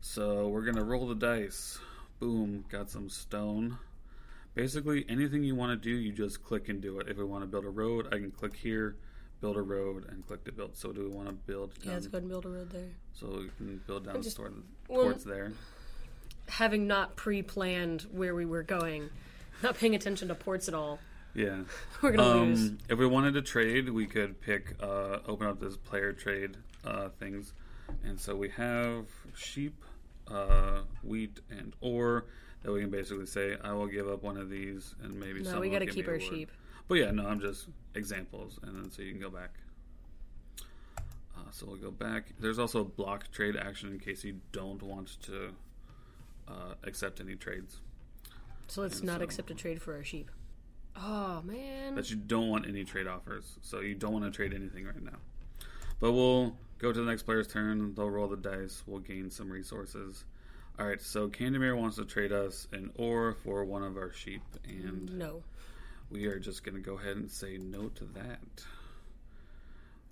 So 0.00 0.48
we're 0.48 0.64
gonna 0.64 0.84
roll 0.84 1.06
the 1.08 1.14
dice. 1.14 1.78
Boom, 2.18 2.64
got 2.70 2.90
some 2.90 3.08
stone. 3.08 3.78
Basically, 4.54 5.04
anything 5.08 5.44
you 5.44 5.54
want 5.54 5.80
to 5.80 5.88
do, 5.88 5.94
you 5.96 6.12
just 6.12 6.42
click 6.42 6.68
and 6.68 6.80
do 6.80 6.98
it. 6.98 7.08
If 7.08 7.16
we 7.16 7.24
want 7.24 7.42
to 7.44 7.46
build 7.46 7.64
a 7.64 7.70
road, 7.70 8.06
I 8.08 8.16
can 8.18 8.30
click 8.30 8.54
here, 8.56 8.96
build 9.40 9.56
a 9.56 9.62
road, 9.62 10.06
and 10.10 10.26
click 10.26 10.44
to 10.44 10.52
build. 10.52 10.76
So 10.76 10.92
do 10.92 11.02
we 11.08 11.08
want 11.14 11.28
to 11.28 11.34
build? 11.34 11.72
Yeah, 11.80 11.84
down- 11.86 11.94
let's 11.94 12.06
go 12.08 12.16
ahead 12.18 12.22
and 12.22 12.30
build 12.30 12.46
a 12.46 12.48
road 12.48 12.70
there. 12.70 12.88
So 13.14 13.26
we 13.28 13.50
can 13.56 13.80
build 13.86 14.04
down 14.06 14.22
just- 14.22 14.36
toward, 14.36 14.54
well- 14.88 15.04
towards 15.04 15.24
there. 15.24 15.52
Having 16.48 16.88
not 16.88 17.14
pre-planned 17.16 18.02
where 18.10 18.34
we 18.34 18.44
were 18.44 18.64
going, 18.64 19.08
not 19.62 19.76
paying 19.76 19.94
attention 19.94 20.28
to 20.28 20.34
ports 20.34 20.66
at 20.66 20.74
all, 20.74 20.98
Yeah. 21.32 21.62
we're 22.02 22.10
gonna 22.12 22.40
lose. 22.44 22.70
Um, 22.70 22.78
if 22.88 22.98
we 22.98 23.06
wanted 23.06 23.34
to 23.34 23.42
trade, 23.42 23.88
we 23.90 24.06
could 24.06 24.40
pick, 24.40 24.74
uh, 24.80 25.20
open 25.26 25.46
up 25.46 25.60
this 25.60 25.76
player 25.76 26.12
trade 26.12 26.56
uh, 26.82 27.10
things, 27.10 27.52
and 28.04 28.18
so 28.18 28.34
we 28.34 28.48
have 28.50 29.06
sheep, 29.34 29.84
uh, 30.28 30.80
wheat, 31.02 31.40
and 31.50 31.74
ore 31.80 32.26
that 32.62 32.72
we 32.72 32.80
can 32.80 32.90
basically 32.90 33.26
say, 33.26 33.56
I 33.62 33.72
will 33.72 33.86
give 33.86 34.08
up 34.08 34.22
one 34.22 34.36
of 34.36 34.50
these, 34.50 34.94
and 35.02 35.18
maybe 35.18 35.42
No, 35.42 35.60
we 35.60 35.68
will 35.68 35.78
gotta 35.78 35.86
keep 35.86 36.08
our 36.08 36.20
sheep. 36.20 36.50
But 36.88 36.96
yeah, 36.96 37.10
no, 37.10 37.26
I'm 37.26 37.40
just 37.40 37.68
examples, 37.94 38.58
and 38.62 38.76
then 38.76 38.90
so 38.90 39.02
you 39.02 39.12
can 39.12 39.20
go 39.20 39.30
back. 39.30 39.50
Uh, 41.36 41.50
so 41.52 41.66
we'll 41.66 41.76
go 41.76 41.90
back. 41.90 42.32
There's 42.38 42.58
also 42.58 42.80
a 42.80 42.84
block 42.84 43.30
trade 43.30 43.56
action 43.56 43.90
in 43.90 43.98
case 43.98 44.24
you 44.24 44.40
don't 44.52 44.82
want 44.82 45.20
to 45.22 45.50
uh, 46.48 46.74
accept 46.84 47.20
any 47.20 47.36
trades. 47.36 47.80
So 48.66 48.82
let's 48.82 48.98
and 48.98 49.06
not 49.06 49.18
so- 49.18 49.24
accept 49.24 49.50
a 49.50 49.54
trade 49.54 49.80
for 49.80 49.94
our 49.94 50.04
sheep. 50.04 50.30
Oh 50.96 51.40
man. 51.42 51.94
that 51.94 52.10
you 52.10 52.16
don't 52.16 52.48
want 52.48 52.66
any 52.66 52.84
trade 52.84 53.06
offers. 53.06 53.58
So 53.62 53.80
you 53.80 53.94
don't 53.94 54.12
want 54.12 54.24
to 54.24 54.30
trade 54.30 54.52
anything 54.52 54.84
right 54.84 55.02
now. 55.02 55.18
But 56.00 56.12
we'll 56.12 56.56
go 56.80 56.92
to 56.92 56.98
the 57.00 57.06
next 57.08 57.22
player's 57.22 57.46
turn. 57.46 57.94
They'll 57.94 58.10
roll 58.10 58.26
the 58.28 58.36
dice. 58.36 58.82
We'll 58.86 59.00
gain 59.00 59.30
some 59.30 59.48
resources. 59.50 60.24
All 60.78 60.86
right. 60.86 61.00
So 61.00 61.28
Candamir 61.28 61.76
wants 61.76 61.96
to 61.96 62.04
trade 62.04 62.32
us 62.32 62.66
an 62.72 62.90
ore 62.96 63.34
for 63.44 63.64
one 63.64 63.82
of 63.84 63.96
our 63.96 64.12
sheep, 64.12 64.42
and 64.64 65.16
No. 65.18 65.42
we 66.10 66.26
are 66.26 66.38
just 66.38 66.64
going 66.64 66.74
to 66.74 66.80
go 66.80 66.98
ahead 66.98 67.16
and 67.16 67.30
say 67.30 67.58
no 67.58 67.88
to 67.90 68.04
that. 68.14 68.40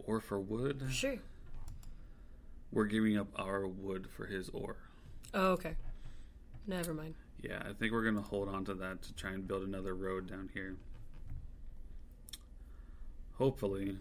Ore 0.07 0.21
for 0.21 0.39
wood. 0.39 0.85
Sure. 0.91 1.17
We're 2.71 2.85
giving 2.85 3.17
up 3.17 3.29
our 3.37 3.67
wood 3.67 4.07
for 4.15 4.27
his 4.27 4.49
ore. 4.51 4.77
Oh, 5.35 5.53
okay. 5.53 5.75
Never 6.67 6.93
mind. 6.95 7.15
Yeah, 7.41 7.63
I 7.67 7.73
think 7.73 7.93
we're 7.93 8.05
gonna 8.05 8.21
hold 8.21 8.49
on 8.49 8.65
to 8.67 8.75
that 8.75 9.01
to 9.03 9.15
try 9.15 9.31
and 9.31 9.47
build 9.47 9.63
another 9.63 9.95
road 9.95 10.29
down 10.29 10.51
here. 10.53 10.77
Hopefully, 13.35 13.97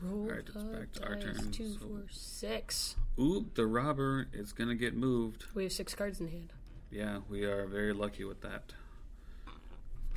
Roll 0.00 0.22
Alright, 0.24 0.40
it's 0.46 0.52
back 0.56 0.92
to 0.92 1.04
our 1.08 1.16
turn, 1.16 1.50
Two, 1.50 1.72
so- 1.72 1.78
four, 1.86 2.02
six. 2.10 2.96
ooh, 3.18 3.46
the 3.54 3.66
robber 3.66 4.28
is 4.32 4.52
gonna 4.52 4.74
get 4.74 4.94
moved. 4.94 5.46
We 5.54 5.62
have 5.64 5.72
six 5.72 5.94
cards 5.94 6.20
in 6.20 6.28
hand. 6.28 6.52
Yeah, 6.90 7.20
we 7.28 7.44
are 7.44 7.66
very 7.66 7.92
lucky 7.92 8.24
with 8.24 8.40
that. 8.42 8.74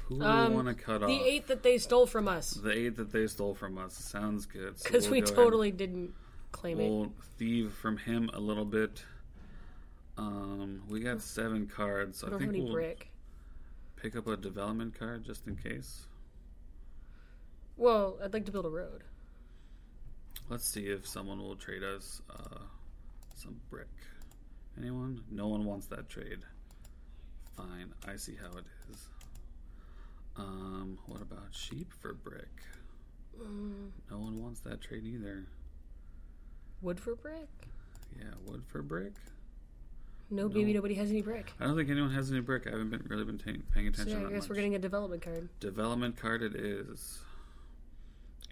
Who 0.07 0.17
do 0.19 0.23
Um, 0.25 0.49
we 0.51 0.55
want 0.55 0.67
to 0.69 0.73
cut 0.83 1.03
off? 1.03 1.07
The 1.09 1.21
eight 1.21 1.47
that 1.47 1.63
they 1.63 1.77
stole 1.77 2.07
from 2.07 2.27
us. 2.27 2.51
The 2.55 2.71
eight 2.71 2.95
that 2.97 3.11
they 3.11 3.27
stole 3.27 3.53
from 3.53 3.77
us 3.77 3.93
sounds 3.95 4.45
good. 4.47 4.79
So 4.79 4.83
Because 4.89 5.05
we'll 5.05 5.11
we 5.13 5.21
go 5.21 5.25
ahead- 5.25 5.35
totally 5.35 5.71
didn't 5.71 6.13
claim 6.51 6.79
it. 6.79 6.89
We'll 6.89 7.13
thieve 7.37 7.71
from 7.73 7.97
him 7.97 8.29
a 8.33 8.39
little 8.39 8.65
bit. 8.65 9.05
Um, 10.17 10.83
we 10.89 10.99
got 10.99 11.21
seven 11.21 11.67
cards, 11.67 12.23
I 12.23 12.27
I, 12.27 12.29
don't 12.31 12.41
have 12.41 12.49
think 12.49 12.57
any 12.57 12.63
we'll 12.65 12.73
brick. 12.73 13.11
pick 13.95 14.15
up 14.15 14.27
a 14.27 14.35
development 14.35 14.95
card 14.97 15.23
just 15.23 15.47
in 15.47 15.55
case. 15.55 16.07
Well, 17.77 18.17
I'd 18.21 18.33
like 18.33 18.45
to 18.47 18.51
build 18.51 18.65
a 18.65 18.69
road. 18.69 19.03
Let's 20.49 20.65
see 20.67 20.87
if 20.87 21.07
someone 21.07 21.39
will 21.39 21.55
trade 21.55 21.83
us 21.83 22.21
uh, 22.29 22.59
some 23.35 23.55
brick. 23.69 23.87
Anyone? 24.77 25.21
No 25.29 25.47
one 25.47 25.65
wants 25.65 25.85
that 25.87 26.09
trade. 26.09 26.39
Fine, 27.55 27.93
I 28.07 28.15
see 28.15 28.35
how 28.41 28.57
it 28.57 28.65
is. 28.91 29.07
Um, 30.37 30.97
what 31.07 31.21
about 31.21 31.47
sheep 31.51 31.91
for 31.99 32.13
brick? 32.13 32.47
Mm. 33.39 33.89
No 34.09 34.17
one 34.19 34.41
wants 34.41 34.61
that 34.61 34.81
trade 34.81 35.03
either. 35.05 35.45
Wood 36.81 36.99
for 36.99 37.15
brick? 37.15 37.47
Yeah, 38.17 38.25
wood 38.45 38.63
for 38.67 38.81
brick. 38.81 39.13
No, 40.31 40.47
maybe 40.47 40.73
nobody 40.73 40.93
has 40.95 41.09
any 41.09 41.21
brick. 41.21 41.51
I 41.59 41.65
don't 41.65 41.75
think 41.75 41.89
anyone 41.89 42.11
has 42.11 42.31
any 42.31 42.39
brick. 42.39 42.67
I 42.67 42.71
haven't 42.71 42.91
been 42.91 43.03
really 43.07 43.25
been 43.25 43.37
ta- 43.39 43.59
paying 43.73 43.91
So 43.93 44.01
attention. 44.03 44.21
yeah, 44.21 44.27
I 44.27 44.31
guess 44.31 44.41
much. 44.43 44.49
we're 44.49 44.55
getting 44.55 44.75
a 44.75 44.79
development 44.79 45.21
card. 45.23 45.49
development 45.59 46.17
card. 46.17 46.43
It 46.43 46.55
is, 46.55 47.19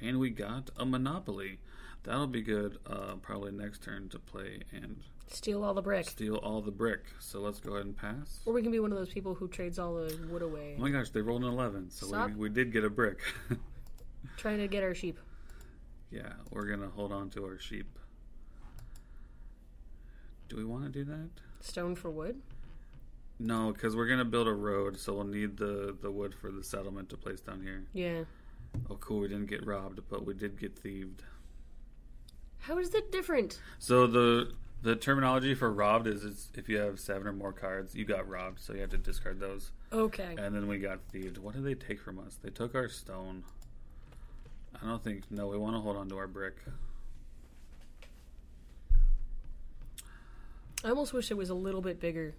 and 0.02 0.20
we 0.20 0.30
got 0.30 0.70
a 0.78 0.86
monopoly. 0.86 1.60
That'll 2.04 2.28
be 2.28 2.42
good. 2.42 2.78
Uh, 2.86 3.16
probably 3.22 3.52
next 3.52 3.84
turn 3.84 4.10
to 4.10 4.20
play 4.20 4.62
and 4.72 5.02
Steal 5.30 5.62
all 5.64 5.74
the 5.74 5.82
brick. 5.82 6.08
steal 6.10 6.36
all 6.38 6.62
the 6.62 6.72
brick. 6.72 7.04
So 7.20 7.40
let's 7.42 7.60
go 7.60 7.74
ahead 7.74 7.86
and 7.86 7.98
pass. 7.98 8.40
Or 8.46 8.54
we 8.54 8.62
can 8.62 8.72
be 8.72 8.80
one 8.80 8.94
of 8.94 8.98
those 8.98 9.10
people 9.10 9.34
who 9.36 9.50
trades 9.50 9.78
all 9.78 9.96
the 9.96 10.18
wood 10.30 10.42
away. 10.42 10.76
Oh 10.78 10.82
my 10.82 10.90
gosh, 10.90 11.10
they 11.10 11.22
rolled 11.22 11.44
an 11.44 11.50
eleven, 11.50 11.90
so 11.92 12.08
Stop. 12.08 12.30
we, 12.30 12.36
we 12.36 12.50
did 12.50 12.72
get 12.72 12.86
a 12.86 12.90
brick. 12.90 13.20
Trying 14.38 14.60
to 14.60 14.68
get 14.70 14.84
our 14.84 14.96
sheep. 14.96 15.20
yeah, 16.12 16.32
we're 16.52 16.66
gonna 16.68 16.88
hold 16.90 17.12
on 17.12 17.30
to 17.32 17.44
our 17.46 17.60
sheep. 17.60 17.88
Do 20.48 20.56
we 20.56 20.64
want 20.64 20.86
to 20.86 20.90
do 20.90 21.04
that? 21.06 21.30
Stone 21.60 21.96
for 21.96 22.10
wood? 22.10 22.40
No, 23.40 23.72
because 23.74 23.96
we're 23.96 24.08
gonna 24.08 24.24
build 24.26 24.48
a 24.48 24.54
road, 24.54 24.98
so 24.98 25.14
we'll 25.14 25.26
need 25.26 25.58
the 25.58 25.96
the 26.02 26.10
wood 26.12 26.34
for 26.34 26.52
the 26.52 26.64
settlement 26.64 27.10
to 27.10 27.18
place 27.18 27.42
down 27.42 27.62
here. 27.62 27.84
Yeah. 27.94 28.24
Oh, 28.90 28.96
cool. 28.96 29.20
We 29.20 29.28
didn't 29.28 29.48
get 29.48 29.66
robbed, 29.66 30.02
but 30.10 30.26
we 30.26 30.34
did 30.34 30.60
get 30.60 30.78
thieved. 30.78 31.24
How 32.60 32.78
is 32.78 32.90
that 32.92 33.12
different? 33.12 33.60
So 33.80 34.08
the 34.08 34.54
the 34.82 34.96
terminology 34.96 35.54
for 35.54 35.72
robbed 35.72 36.08
is 36.08 36.24
it's 36.24 36.50
if 36.56 36.70
you 36.70 36.78
have 36.78 37.00
seven 37.00 37.28
or 37.28 37.34
more 37.34 37.54
cards, 37.54 37.96
you 37.96 38.06
got 38.06 38.28
robbed, 38.28 38.60
so 38.60 38.74
you 38.74 38.82
have 38.82 38.90
to 38.92 38.98
discard 38.98 39.40
those. 39.40 39.72
Okay. 39.92 40.36
And 40.38 40.56
then 40.56 40.68
we 40.68 40.78
got 40.78 41.00
thieved. 41.12 41.38
What 41.38 41.56
did 41.56 41.64
they 41.64 41.76
take 41.76 42.00
from 42.00 42.20
us? 42.20 42.38
They 42.42 42.50
took 42.50 42.76
our 42.76 42.90
stone. 42.90 43.44
I 44.82 44.86
don't 44.86 45.04
think. 45.04 45.24
No, 45.32 45.48
we 45.48 45.58
want 45.58 45.76
to 45.76 45.80
hold 45.80 45.98
on 45.98 46.10
to 46.10 46.18
our 46.18 46.28
brick. 46.28 46.58
I 50.84 50.90
almost 50.90 51.12
wish 51.14 51.32
it 51.32 51.38
was 51.38 51.50
a 51.50 51.56
little 51.56 51.82
bit 51.82 52.00
bigger. 52.00 52.36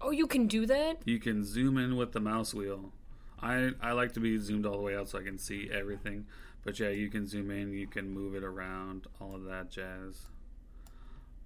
Oh, 0.00 0.10
you 0.10 0.26
can 0.26 0.46
do 0.46 0.64
that? 0.66 0.98
You 1.04 1.18
can 1.18 1.44
zoom 1.44 1.76
in 1.76 1.96
with 1.96 2.12
the 2.12 2.20
mouse 2.20 2.54
wheel. 2.54 2.92
I 3.42 3.70
I 3.80 3.92
like 3.92 4.12
to 4.14 4.20
be 4.20 4.38
zoomed 4.38 4.66
all 4.66 4.76
the 4.76 4.82
way 4.82 4.96
out 4.96 5.08
so 5.08 5.18
I 5.18 5.22
can 5.22 5.38
see 5.38 5.70
everything. 5.72 6.26
But 6.62 6.78
yeah, 6.78 6.90
you 6.90 7.08
can 7.08 7.26
zoom 7.26 7.50
in, 7.50 7.72
you 7.72 7.86
can 7.86 8.10
move 8.10 8.34
it 8.34 8.44
around, 8.44 9.06
all 9.20 9.34
of 9.34 9.44
that 9.44 9.70
jazz. 9.70 10.26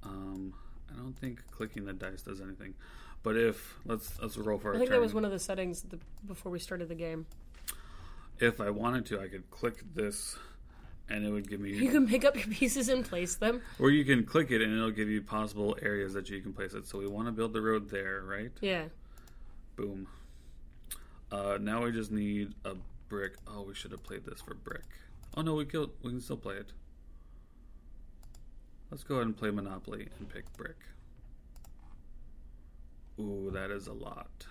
Um, 0.02 0.54
I 0.92 0.96
don't 0.96 1.16
think 1.16 1.40
clicking 1.50 1.84
the 1.84 1.92
dice 1.92 2.22
does 2.22 2.40
anything. 2.40 2.74
But 3.22 3.36
if 3.36 3.78
let's 3.86 4.20
let's 4.20 4.36
roll 4.36 4.58
for 4.58 4.74
I 4.74 4.78
think 4.78 4.90
turn. 4.90 4.96
that 4.96 5.00
was 5.00 5.14
one 5.14 5.24
of 5.24 5.30
the 5.30 5.38
settings 5.38 5.82
the, 5.82 5.98
before 6.26 6.50
we 6.52 6.58
started 6.58 6.88
the 6.88 6.94
game. 6.94 7.26
if 8.40 8.60
I 8.60 8.70
wanted 8.70 9.06
to, 9.06 9.20
I 9.20 9.28
could 9.28 9.48
click 9.50 9.82
this, 9.94 10.36
and 11.08 11.24
it 11.24 11.30
would 11.30 11.48
give 11.48 11.60
me. 11.60 11.70
You 11.72 11.90
can 11.90 12.06
pick 12.08 12.24
up 12.24 12.36
your 12.36 12.48
pieces 12.48 12.88
and 12.88 13.04
place 13.04 13.36
them. 13.36 13.62
Or 13.78 13.90
you 13.90 14.04
can 14.04 14.24
click 14.24 14.50
it, 14.50 14.60
and 14.60 14.72
it'll 14.76 14.90
give 14.90 15.08
you 15.08 15.22
possible 15.22 15.76
areas 15.80 16.12
that 16.14 16.28
you 16.28 16.40
can 16.42 16.52
place 16.52 16.74
it. 16.74 16.86
So 16.86 16.98
we 16.98 17.06
want 17.06 17.28
to 17.28 17.32
build 17.32 17.52
the 17.52 17.62
road 17.62 17.88
there, 17.88 18.22
right? 18.26 18.50
Yeah. 18.60 18.86
Boom. 19.76 20.06
Uh, 21.34 21.58
now 21.60 21.82
we 21.82 21.90
just 21.90 22.12
need 22.12 22.54
a 22.64 22.76
brick. 23.08 23.34
Oh, 23.48 23.62
we 23.62 23.74
should 23.74 23.90
have 23.90 24.04
played 24.04 24.24
this 24.24 24.40
for 24.40 24.54
brick. 24.54 24.84
Oh 25.36 25.42
no, 25.42 25.54
we 25.54 25.64
killed. 25.64 25.90
We 26.02 26.10
can 26.10 26.20
still 26.20 26.36
play 26.36 26.54
it. 26.54 26.72
Let's 28.90 29.02
go 29.02 29.16
ahead 29.16 29.26
and 29.26 29.36
play 29.36 29.50
Monopoly 29.50 30.06
and 30.18 30.28
pick 30.28 30.44
brick. 30.56 30.76
Ooh, 33.18 33.50
that 33.52 33.72
is 33.72 33.88
a 33.88 33.92
lot. 33.92 34.46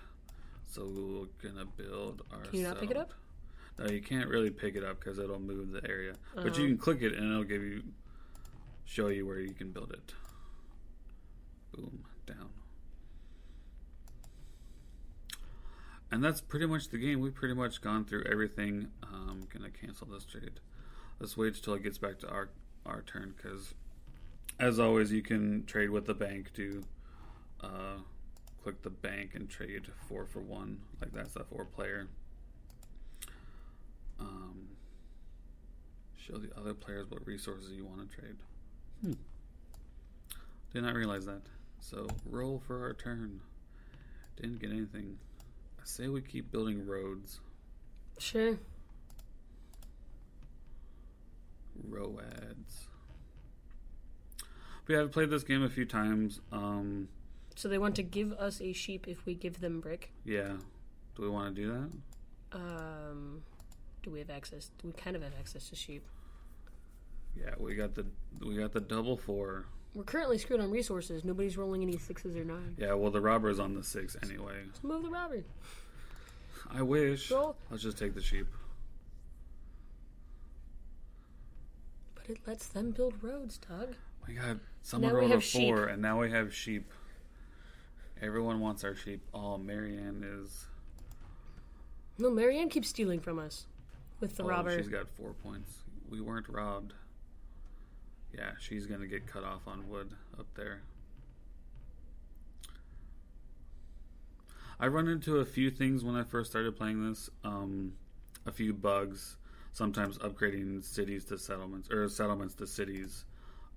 So 0.69 0.85
we're 0.85 1.49
gonna 1.49 1.65
build 1.77 2.23
our. 2.31 2.39
Can 2.39 2.59
you 2.59 2.67
not 2.67 2.79
pick 2.81 2.91
it 2.91 2.97
up? 2.97 3.13
No, 3.79 3.85
you 3.85 4.01
can't 4.01 4.27
really 4.27 4.49
pick 4.49 4.75
it 4.75 4.83
up 4.83 4.99
because 4.99 5.19
it'll 5.19 5.39
move 5.39 5.71
the 5.71 5.89
area. 5.89 6.15
But 6.35 6.57
you 6.57 6.67
can 6.67 6.77
click 6.77 7.01
it 7.01 7.13
and 7.13 7.31
it'll 7.31 7.43
give 7.45 7.63
you, 7.63 7.81
show 8.83 9.07
you 9.07 9.25
where 9.25 9.39
you 9.39 9.53
can 9.53 9.71
build 9.71 9.91
it. 9.93 10.13
Boom, 11.71 12.03
down. 12.27 12.49
And 16.13 16.23
that's 16.23 16.41
pretty 16.41 16.67
much 16.67 16.89
the 16.89 16.99
game. 16.99 17.21
We've 17.21 17.33
pretty 17.33 17.55
much 17.55 17.81
gone 17.81 18.05
through 18.05 18.25
everything. 18.31 18.89
I'm 19.01 19.47
gonna 19.51 19.71
cancel 19.71 20.05
this 20.05 20.25
trade. 20.25 20.59
Let's 21.19 21.35
wait 21.35 21.55
until 21.55 21.73
it 21.73 21.81
gets 21.81 21.97
back 21.97 22.19
to 22.19 22.29
our 22.29 22.49
our 22.85 23.01
turn 23.01 23.33
because, 23.35 23.73
as 24.59 24.77
always, 24.77 25.11
you 25.11 25.23
can 25.23 25.65
trade 25.65 25.89
with 25.89 26.05
the 26.05 26.13
bank 26.13 26.53
to 26.53 26.83
uh, 27.61 27.97
click 28.61 28.83
the 28.83 28.91
bank 28.91 29.31
and 29.33 29.49
trade 29.49 29.87
four 30.07 30.27
for 30.27 30.39
one. 30.39 30.81
Like 31.01 31.13
that's 31.13 31.35
a 31.35 31.45
four 31.45 31.65
player. 31.65 32.07
Um, 34.19 34.67
show 36.15 36.37
the 36.37 36.55
other 36.55 36.75
players 36.75 37.09
what 37.09 37.25
resources 37.25 37.71
you 37.71 37.85
want 37.85 38.07
to 38.07 38.15
trade. 38.15 38.35
Hmm. 39.01 39.13
Did 40.75 40.83
not 40.83 40.93
realize 40.93 41.25
that. 41.25 41.41
So 41.79 42.05
roll 42.23 42.61
for 42.67 42.83
our 42.83 42.93
turn. 42.93 43.41
Didn't 44.39 44.59
get 44.59 44.69
anything. 44.69 45.17
I 45.83 45.85
say 45.85 46.07
we 46.07 46.21
keep 46.21 46.49
building 46.51 46.87
roads. 46.87 47.39
Sure. 48.17 48.57
Roads. 51.89 52.87
We 54.87 54.95
have 54.95 55.11
played 55.11 55.29
this 55.29 55.43
game 55.43 55.61
a 55.63 55.69
few 55.69 55.85
times. 55.85 56.39
Um, 56.51 57.09
So 57.55 57.67
they 57.67 57.77
want 57.77 57.95
to 57.95 58.03
give 58.03 58.31
us 58.33 58.61
a 58.61 58.71
sheep 58.73 59.07
if 59.07 59.25
we 59.25 59.35
give 59.35 59.59
them 59.59 59.79
brick. 59.81 60.11
yeah. 60.25 60.53
Do 61.15 61.21
we 61.21 61.29
want 61.29 61.55
to 61.55 61.61
do 61.61 61.67
that? 61.71 62.57
Um, 62.57 63.43
do 64.01 64.09
we 64.09 64.17
have 64.17 64.31
access? 64.31 64.71
We 64.83 64.91
kind 64.93 65.15
of 65.15 65.21
have 65.21 65.33
access 65.39 65.69
to 65.69 65.75
sheep. 65.75 66.03
Yeah, 67.39 67.53
we 67.59 67.75
got 67.75 67.93
the 67.93 68.07
we 68.43 68.55
got 68.57 68.71
the 68.71 68.81
double 68.81 69.15
four. 69.15 69.65
We're 69.95 70.03
currently 70.03 70.37
screwed 70.37 70.59
on 70.59 70.71
resources. 70.71 71.23
Nobody's 71.23 71.57
rolling 71.57 71.83
any 71.83 71.97
sixes 71.97 72.35
or 72.35 72.43
nines. 72.43 72.77
Yeah, 72.79 72.93
well 72.93 73.11
the 73.11 73.21
robber's 73.21 73.59
on 73.59 73.75
the 73.75 73.83
six 73.83 74.17
anyway. 74.23 74.55
Let's 74.65 74.83
Move 74.83 75.03
the 75.03 75.09
robber. 75.09 75.43
I 76.71 76.81
wish. 76.81 77.29
Roll. 77.29 77.55
Let's 77.69 77.83
just 77.83 77.97
take 77.97 78.15
the 78.15 78.21
sheep. 78.21 78.47
But 82.15 82.29
it 82.29 82.39
lets 82.47 82.67
them 82.67 82.91
build 82.91 83.13
roads, 83.21 83.59
Doug. 83.59 83.95
We 84.27 84.35
got 84.35 84.57
someone 84.81 85.11
Now 85.11 85.19
rolled 85.19 85.31
a 85.31 85.33
have 85.35 85.43
sheep. 85.43 85.75
four, 85.75 85.85
and 85.85 86.01
now 86.01 86.19
we 86.21 86.31
have 86.31 86.53
sheep. 86.53 86.91
Everyone 88.21 88.59
wants 88.61 88.83
our 88.83 88.95
sheep. 88.95 89.21
Oh, 89.33 89.57
Marianne 89.57 90.23
is. 90.41 90.65
No, 92.17 92.29
Marianne 92.29 92.69
keeps 92.69 92.87
stealing 92.87 93.19
from 93.19 93.37
us 93.37 93.65
with 94.21 94.37
the 94.37 94.43
oh, 94.43 94.47
robber. 94.47 94.75
She's 94.77 94.87
got 94.87 95.09
four 95.09 95.33
points. 95.33 95.71
We 96.09 96.21
weren't 96.21 96.47
robbed. 96.47 96.93
Yeah, 98.35 98.51
she's 98.59 98.85
gonna 98.85 99.07
get 99.07 99.27
cut 99.27 99.43
off 99.43 99.67
on 99.67 99.87
wood 99.89 100.11
up 100.39 100.47
there. 100.55 100.81
I 104.79 104.87
run 104.87 105.07
into 105.07 105.37
a 105.37 105.45
few 105.45 105.69
things 105.69 106.03
when 106.03 106.15
I 106.15 106.23
first 106.23 106.51
started 106.51 106.75
playing 106.75 107.07
this. 107.07 107.29
Um, 107.43 107.93
a 108.45 108.51
few 108.51 108.73
bugs. 108.73 109.37
Sometimes 109.71 110.17
upgrading 110.19 110.83
cities 110.83 111.25
to 111.25 111.37
settlements 111.37 111.89
or 111.89 112.07
settlements 112.09 112.53
to 112.55 112.67
cities. 112.67 113.25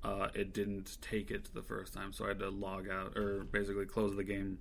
Uh, 0.04 0.28
it 0.34 0.52
didn't 0.52 0.98
take 1.00 1.30
it 1.30 1.48
the 1.54 1.62
first 1.62 1.94
time, 1.94 2.12
so 2.12 2.24
I 2.24 2.28
had 2.28 2.38
to 2.40 2.50
log 2.50 2.88
out 2.88 3.16
or 3.16 3.44
basically 3.44 3.86
close 3.86 4.14
the 4.14 4.24
game 4.24 4.58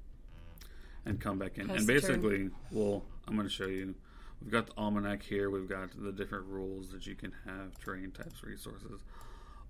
and 1.06 1.20
come 1.20 1.38
back 1.38 1.58
in. 1.58 1.68
Pass 1.68 1.80
and 1.80 1.88
the 1.88 1.94
turn. 1.94 2.02
basically, 2.02 2.50
well, 2.72 3.04
I'm 3.28 3.36
going 3.36 3.48
to 3.48 3.54
show 3.54 3.68
you. 3.68 3.96
We've 4.42 4.52
got 4.52 4.68
the 4.68 4.74
almanac 4.78 5.24
here. 5.24 5.50
We've 5.50 5.68
got 5.68 5.90
the 5.98 6.12
different 6.12 6.46
rules 6.48 6.90
that 6.92 7.06
you 7.06 7.16
can 7.16 7.34
have, 7.46 7.78
terrain 7.80 8.12
types, 8.12 8.44
resources. 8.44 9.02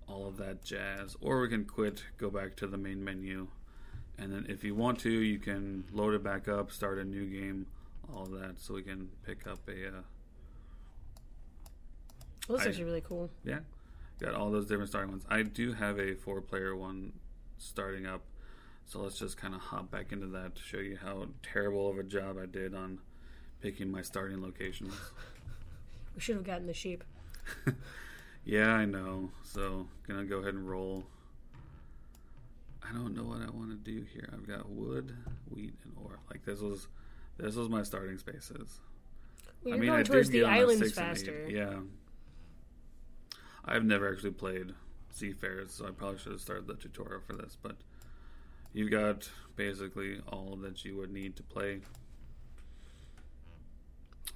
All 0.08 0.26
of 0.26 0.36
that 0.38 0.64
jazz. 0.64 1.16
Or 1.20 1.40
we 1.40 1.48
can 1.48 1.64
quit, 1.64 2.02
go 2.18 2.30
back 2.30 2.56
to 2.56 2.66
the 2.66 2.76
main 2.78 3.02
menu, 3.02 3.48
and 4.18 4.32
then 4.32 4.46
if 4.48 4.64
you 4.64 4.74
want 4.74 4.98
to, 5.00 5.10
you 5.10 5.38
can 5.38 5.84
load 5.92 6.14
it 6.14 6.22
back 6.22 6.48
up, 6.48 6.70
start 6.70 6.98
a 6.98 7.04
new 7.04 7.26
game, 7.26 7.66
all 8.14 8.22
of 8.22 8.32
that, 8.40 8.58
so 8.58 8.74
we 8.74 8.82
can 8.82 9.08
pick 9.24 9.46
up 9.46 9.58
a. 9.68 9.88
Uh, 9.88 10.00
that's 12.48 12.64
I- 12.64 12.68
actually 12.68 12.84
really 12.84 13.00
cool. 13.02 13.30
yeah, 13.44 13.60
got 14.20 14.34
all 14.34 14.50
those 14.50 14.66
different 14.66 14.88
starting 14.88 15.10
ones. 15.10 15.24
I 15.28 15.42
do 15.42 15.72
have 15.72 15.98
a 15.98 16.14
four 16.14 16.40
player 16.40 16.76
one 16.76 17.12
starting 17.58 18.06
up, 18.06 18.22
so 18.86 19.00
let's 19.00 19.18
just 19.18 19.36
kind 19.36 19.54
of 19.54 19.60
hop 19.60 19.90
back 19.90 20.12
into 20.12 20.26
that 20.28 20.54
to 20.56 20.62
show 20.62 20.78
you 20.78 20.96
how 21.02 21.26
terrible 21.42 21.90
of 21.90 21.98
a 21.98 22.02
job 22.04 22.36
I 22.40 22.46
did 22.46 22.74
on 22.74 22.98
picking 23.60 23.90
my 23.90 24.02
starting 24.02 24.42
locations. 24.42 24.94
We 26.14 26.22
should 26.22 26.36
have 26.36 26.44
gotten 26.46 26.66
the 26.66 26.72
sheep. 26.72 27.04
Yeah, 28.46 28.68
I 28.74 28.84
know. 28.84 29.30
So 29.42 29.88
gonna 30.06 30.24
go 30.24 30.38
ahead 30.38 30.54
and 30.54 30.68
roll. 30.68 31.04
I 32.88 32.92
don't 32.92 33.14
know 33.16 33.24
what 33.24 33.42
I 33.42 33.50
want 33.50 33.70
to 33.70 33.76
do 33.76 34.06
here. 34.12 34.28
I've 34.32 34.46
got 34.46 34.70
wood, 34.70 35.14
wheat, 35.50 35.74
and 35.84 35.92
ore. 36.00 36.20
Like 36.30 36.44
this 36.44 36.60
was, 36.60 36.86
this 37.36 37.56
was 37.56 37.68
my 37.68 37.82
starting 37.82 38.16
spaces. 38.18 38.78
Well, 39.64 39.74
I 39.74 39.76
mean, 39.78 39.88
going 39.88 40.00
I 40.00 40.02
towards 40.04 40.28
did 40.28 40.34
the 40.34 40.38
get 40.38 40.46
on 40.46 40.54
a 40.54 40.60
islands 40.60 40.78
six 40.78 40.96
and 40.96 41.06
eight. 41.06 41.08
faster. 41.08 41.48
Yeah. 41.50 41.80
I've 43.64 43.84
never 43.84 44.12
actually 44.12 44.30
played 44.30 44.74
Seafarers, 45.10 45.72
so 45.72 45.86
I 45.86 45.90
probably 45.90 46.18
should 46.18 46.32
have 46.32 46.40
started 46.40 46.68
the 46.68 46.74
tutorial 46.74 47.20
for 47.26 47.32
this. 47.32 47.56
But 47.60 47.76
you've 48.72 48.92
got 48.92 49.28
basically 49.56 50.20
all 50.28 50.56
that 50.62 50.84
you 50.84 50.96
would 50.96 51.12
need 51.12 51.34
to 51.36 51.42
play. 51.42 51.80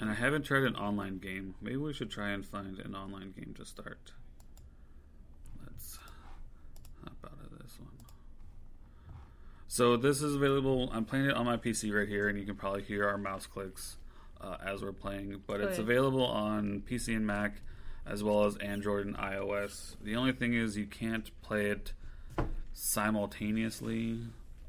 And 0.00 0.10
I 0.10 0.14
haven't 0.14 0.44
tried 0.44 0.62
an 0.62 0.76
online 0.76 1.18
game. 1.18 1.54
Maybe 1.60 1.76
we 1.76 1.92
should 1.92 2.10
try 2.10 2.30
and 2.30 2.44
find 2.44 2.78
an 2.78 2.94
online 2.94 3.32
game 3.32 3.54
to 3.58 3.66
start. 3.66 4.12
Let's 5.62 5.98
hop 7.04 7.16
out 7.22 7.38
of 7.44 7.58
this 7.58 7.78
one. 7.78 7.90
So 9.68 9.98
this 9.98 10.22
is 10.22 10.34
available. 10.34 10.88
I'm 10.92 11.04
playing 11.04 11.26
it 11.26 11.34
on 11.34 11.44
my 11.44 11.58
PC 11.58 11.94
right 11.94 12.08
here, 12.08 12.28
and 12.28 12.38
you 12.38 12.46
can 12.46 12.56
probably 12.56 12.82
hear 12.82 13.06
our 13.06 13.18
mouse 13.18 13.46
clicks 13.46 13.98
uh, 14.40 14.56
as 14.64 14.82
we're 14.82 14.92
playing. 14.92 15.42
But 15.46 15.60
it's 15.60 15.78
available 15.78 16.24
on 16.24 16.82
PC 16.88 17.14
and 17.14 17.26
Mac, 17.26 17.60
as 18.06 18.24
well 18.24 18.44
as 18.44 18.56
Android 18.56 19.06
and 19.06 19.16
iOS. 19.18 19.96
The 20.02 20.16
only 20.16 20.32
thing 20.32 20.54
is 20.54 20.78
you 20.78 20.86
can't 20.86 21.30
play 21.42 21.66
it 21.66 21.92
simultaneously. 22.72 24.20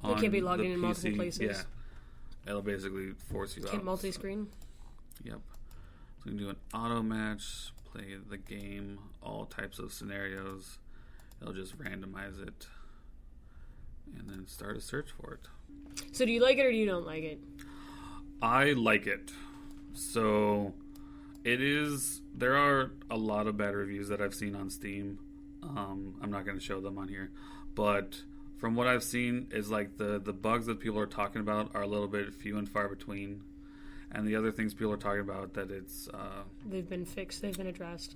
On 0.04 0.20
can't 0.20 0.34
be 0.34 0.42
logged 0.42 0.62
in 0.62 0.74
in 0.74 0.80
multiple 0.80 1.16
places? 1.16 1.42
Yeah, 1.42 1.62
it'll 2.50 2.62
basically 2.62 3.12
force 3.32 3.56
you 3.56 3.64
Can't 3.64 3.76
out. 3.78 3.86
multi-screen. 3.86 4.48
Yep. 5.24 5.40
So 6.18 6.24
we 6.26 6.32
can 6.32 6.38
do 6.38 6.50
an 6.50 6.58
auto 6.74 7.02
match, 7.02 7.72
play 7.92 8.16
the 8.30 8.38
game, 8.38 9.00
all 9.22 9.46
types 9.46 9.80
of 9.80 9.94
scenarios. 9.94 10.78
It'll 11.42 11.54
just 11.54 11.78
randomize 11.78 12.42
it, 12.42 12.68
and 14.18 14.30
then 14.30 14.48
start 14.48 14.78
a 14.78 14.82
search 14.82 15.10
for 15.12 15.34
it. 15.34 15.48
So 16.12 16.26
do 16.26 16.32
you 16.32 16.42
like 16.42 16.58
it 16.58 16.66
or 16.66 16.72
do 16.72 16.78
you 16.78 16.86
don't 16.86 17.06
like 17.06 17.24
it? 17.24 17.40
I 18.42 18.74
like 18.74 19.08
it. 19.08 19.32
So 19.94 20.74
it 21.44 21.62
is. 21.62 22.22
There 22.34 22.56
are 22.56 22.92
a 23.10 23.18
lot 23.18 23.48
of 23.48 23.58
bad 23.58 23.76
reviews 23.76 24.08
that 24.10 24.22
I've 24.22 24.36
seen 24.36 24.56
on 24.56 24.70
Steam. 24.70 25.20
Um, 25.64 26.16
I'm 26.22 26.32
not 26.32 26.46
going 26.46 26.58
to 26.58 26.64
show 26.64 26.82
them 26.82 26.98
on 26.98 27.08
here, 27.08 27.32
but 27.76 28.22
from 28.58 28.76
what 28.76 28.88
I've 28.88 29.04
seen, 29.04 29.48
is 29.52 29.70
like 29.70 29.98
the 29.98 30.20
the 30.20 30.34
bugs 30.34 30.68
that 30.68 30.80
people 30.80 31.00
are 31.00 31.08
talking 31.08 31.42
about 31.42 31.72
are 31.76 31.82
a 31.82 31.88
little 31.88 32.08
bit 32.08 32.34
few 32.34 32.58
and 32.58 32.70
far 32.70 32.88
between. 32.88 33.42
And 34.14 34.28
the 34.28 34.36
other 34.36 34.52
things 34.52 34.74
people 34.74 34.92
are 34.94 34.98
talking 34.98 35.22
about 35.22 35.54
that 35.54 35.72
it's 35.72 36.10
uh, 36.14 36.44
They've 36.70 36.88
been 36.90 37.06
fixed. 37.06 37.42
They've 37.42 37.56
been 37.58 37.68
addressed. 37.68 38.16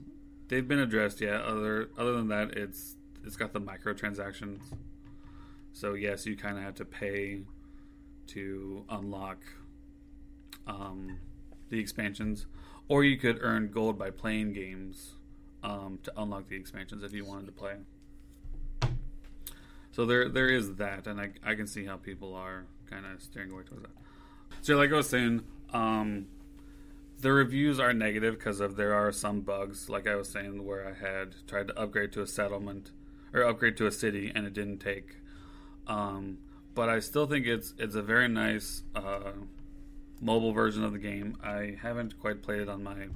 they've 0.49 0.67
been 0.67 0.79
addressed. 0.79 1.21
Yeah. 1.21 1.37
Other 1.37 1.89
other 1.97 2.13
than 2.13 2.27
that, 2.29 2.51
it's 2.57 2.95
it's 3.25 3.35
got 3.37 3.53
the 3.53 3.61
microtransactions. 3.61 4.59
So 5.71 5.93
yes, 5.93 6.25
you 6.25 6.35
kind 6.37 6.57
of 6.57 6.63
have 6.63 6.75
to 6.75 6.85
pay 6.85 7.41
to 8.27 8.83
unlock 8.89 9.39
um, 10.67 11.19
the 11.69 11.79
expansions, 11.79 12.45
or 12.87 13.03
you 13.03 13.17
could 13.17 13.39
earn 13.41 13.69
gold 13.71 13.97
by 13.97 14.09
playing 14.09 14.53
games 14.53 15.13
um, 15.63 15.99
to 16.03 16.11
unlock 16.17 16.47
the 16.49 16.55
expansions 16.55 17.03
if 17.03 17.13
you 17.13 17.23
wanted 17.25 17.45
to 17.47 17.51
play. 17.51 17.75
So 19.91 20.05
there 20.05 20.27
there 20.29 20.49
is 20.49 20.75
that, 20.75 21.07
and 21.07 21.21
I 21.21 21.31
I 21.43 21.55
can 21.55 21.67
see 21.67 21.85
how 21.85 21.95
people 21.97 22.33
are 22.35 22.65
kind 22.89 23.05
of 23.05 23.21
steering 23.21 23.51
away 23.51 23.63
towards 23.63 23.83
that. 23.83 23.91
So 24.61 24.75
like 24.77 24.91
I 24.91 24.95
was 24.95 25.09
saying, 25.09 25.43
um, 25.73 26.27
the 27.21 27.31
reviews 27.31 27.79
are 27.79 27.93
negative 27.93 28.35
because 28.37 28.59
of 28.59 28.75
there 28.75 28.93
are 28.93 29.11
some 29.11 29.41
bugs, 29.41 29.89
like 29.89 30.07
I 30.07 30.15
was 30.15 30.29
saying, 30.29 30.65
where 30.65 30.87
I 30.87 30.93
had 30.93 31.35
tried 31.47 31.67
to 31.67 31.79
upgrade 31.79 32.11
to 32.13 32.21
a 32.21 32.27
settlement 32.27 32.91
or 33.33 33.43
upgrade 33.43 33.77
to 33.77 33.87
a 33.87 33.91
city 33.91 34.31
and 34.33 34.45
it 34.45 34.53
didn't 34.53 34.79
take. 34.79 35.17
Um, 35.87 36.39
but 36.73 36.89
I 36.89 36.99
still 36.99 37.25
think 37.27 37.45
it's 37.45 37.73
it's 37.77 37.95
a 37.95 38.01
very 38.01 38.27
nice 38.27 38.83
uh, 38.95 39.31
mobile 40.19 40.51
version 40.51 40.83
of 40.83 40.93
the 40.93 40.99
game. 40.99 41.37
I 41.43 41.77
haven't 41.81 42.19
quite 42.19 42.41
played 42.41 42.61
it 42.61 42.69
on 42.69 42.83
my 42.83 43.07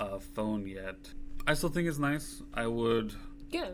uh, 0.00 0.18
phone 0.18 0.66
yet. 0.66 1.12
I 1.46 1.54
still 1.54 1.68
think 1.70 1.88
it's 1.88 1.98
nice. 1.98 2.42
I 2.52 2.66
would 2.66 3.14
Yeah. 3.50 3.70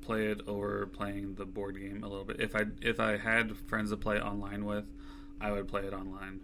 play 0.00 0.26
it 0.26 0.42
over 0.46 0.86
playing 0.86 1.34
the 1.36 1.46
board 1.46 1.78
game 1.78 2.02
a 2.04 2.08
little 2.08 2.24
bit. 2.24 2.40
If 2.40 2.54
I 2.54 2.66
if 2.82 3.00
I 3.00 3.16
had 3.16 3.56
friends 3.56 3.90
to 3.90 3.96
play 3.96 4.20
online 4.20 4.64
with, 4.64 4.84
I 5.42 5.50
would 5.52 5.68
play 5.68 5.82
it 5.82 5.92
online. 5.92 6.40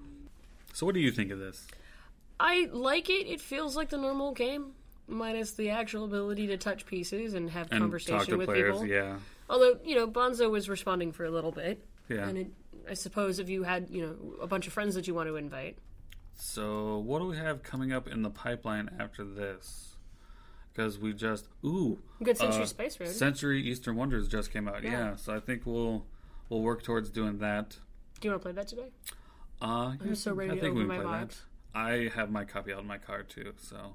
So 0.72 0.84
what 0.87 0.94
do 0.94 1.00
you 1.00 1.11
think 1.11 1.30
of 1.30 1.38
this? 1.38 1.66
I 2.40 2.68
like 2.72 3.08
it. 3.11 3.26
It 3.26 3.40
feels 3.40 3.76
like 3.76 3.88
the 3.90 3.96
normal 3.98 4.32
game, 4.32 4.72
minus 5.06 5.52
the 5.52 5.70
actual 5.70 6.04
ability 6.04 6.46
to 6.48 6.56
touch 6.56 6.87
pieces 6.87 7.34
and 7.34 7.50
have 7.50 7.68
And 7.72 7.80
conversation 7.80 8.38
with 8.38 8.46
players, 8.48 8.74
people. 8.74 8.87
yeah. 8.87 9.16
Although 9.50 9.78
you 9.84 9.94
know, 9.96 10.06
Bonzo 10.06 10.50
was 10.50 10.68
responding 10.68 11.12
for 11.12 11.24
a 11.24 11.30
little 11.30 11.52
bit, 11.52 11.84
Yeah. 12.08 12.28
and 12.28 12.38
it, 12.38 12.46
I 12.88 12.94
suppose 12.94 13.38
if 13.38 13.48
you 13.48 13.62
had 13.64 13.88
you 13.90 14.02
know 14.02 14.16
a 14.42 14.46
bunch 14.46 14.66
of 14.66 14.72
friends 14.72 14.94
that 14.94 15.06
you 15.08 15.14
want 15.14 15.28
to 15.28 15.37
invite, 15.37 15.78
So 16.34 16.98
what 16.98 17.18
do 17.20 17.26
we 17.26 17.37
have 17.37 17.62
coming 17.62 17.92
up 17.92 18.06
in 18.06 18.22
the 18.22 18.30
pipeline 18.30 18.90
after 19.00 19.24
this? 19.24 19.96
Because 20.72 20.98
we 20.98 21.12
just 21.12 21.48
ooh, 21.64 21.98
you 22.20 22.26
got 22.26 22.37
Century 22.37 22.62
uh, 22.62 22.66
Spice 22.66 23.00
Road. 23.00 23.08
Century 23.08 23.61
Eastern 23.62 23.96
Wonders 23.96 24.28
just 24.28 24.52
came 24.52 24.68
out. 24.68 24.84
Yeah. 24.84 24.90
Yeah. 24.92 25.16
so 25.16 25.34
I 25.34 25.40
think 25.40 25.62
we'll 25.66 26.06
we'll 26.48 26.62
work 26.62 26.82
towards 26.84 27.11
doing 27.11 27.38
that. 27.38 27.78
Do 28.20 28.28
you 28.28 28.33
want 28.33 28.42
to 28.42 28.46
play 28.46 28.52
that 28.52 28.68
today? 28.68 28.88
Uh, 29.61 29.94
I'm 30.00 30.14
so 30.14 30.33
ready 30.33 30.52
I 30.52 30.54
to 30.54 30.61
think 30.61 30.74
we 30.74 30.81
can 30.83 30.88
my 30.88 30.98
play 30.98 31.07
that. 31.07 31.37
I 31.74 32.11
have 32.14 32.31
my 32.31 32.44
copy 32.44 32.72
out 32.72 32.81
in 32.81 32.87
my 32.87 32.98
car 32.98 33.22
too, 33.22 33.54
so 33.59 33.94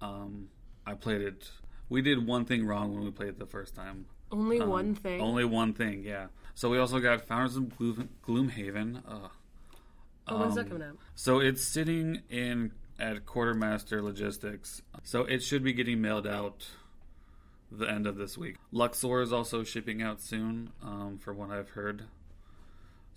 um, 0.00 0.48
I 0.86 0.94
played 0.94 1.20
it. 1.20 1.50
We 1.88 2.02
did 2.02 2.26
one 2.26 2.44
thing 2.44 2.66
wrong 2.66 2.94
when 2.94 3.04
we 3.04 3.10
played 3.10 3.30
it 3.30 3.38
the 3.38 3.46
first 3.46 3.74
time. 3.74 4.06
Only 4.30 4.60
Um, 4.60 4.68
one 4.68 4.94
thing. 4.94 5.20
Only 5.20 5.44
one 5.44 5.72
thing, 5.72 6.02
yeah. 6.04 6.26
So 6.54 6.68
we 6.68 6.78
also 6.78 6.98
got 7.00 7.22
Founders 7.26 7.56
of 7.56 7.76
Gloom, 7.76 8.08
Gloomhaven. 8.26 9.02
Uh, 9.06 9.28
oh, 10.28 10.38
when's 10.40 10.56
that 10.56 10.62
um, 10.62 10.68
coming 10.68 10.82
out? 10.88 10.96
So 11.14 11.38
it's 11.38 11.62
sitting 11.62 12.22
in 12.28 12.72
at 12.98 13.24
Quartermaster 13.24 14.02
Logistics. 14.02 14.82
So 15.04 15.24
it 15.24 15.42
should 15.42 15.62
be 15.62 15.72
getting 15.72 16.00
mailed 16.00 16.26
out 16.26 16.66
the 17.70 17.86
end 17.88 18.06
of 18.06 18.16
this 18.16 18.36
week. 18.36 18.56
Luxor 18.72 19.20
is 19.22 19.32
also 19.32 19.62
shipping 19.62 20.02
out 20.02 20.20
soon, 20.20 20.72
um, 20.82 21.18
from 21.18 21.36
what 21.36 21.50
I've 21.50 21.70
heard. 21.70 22.04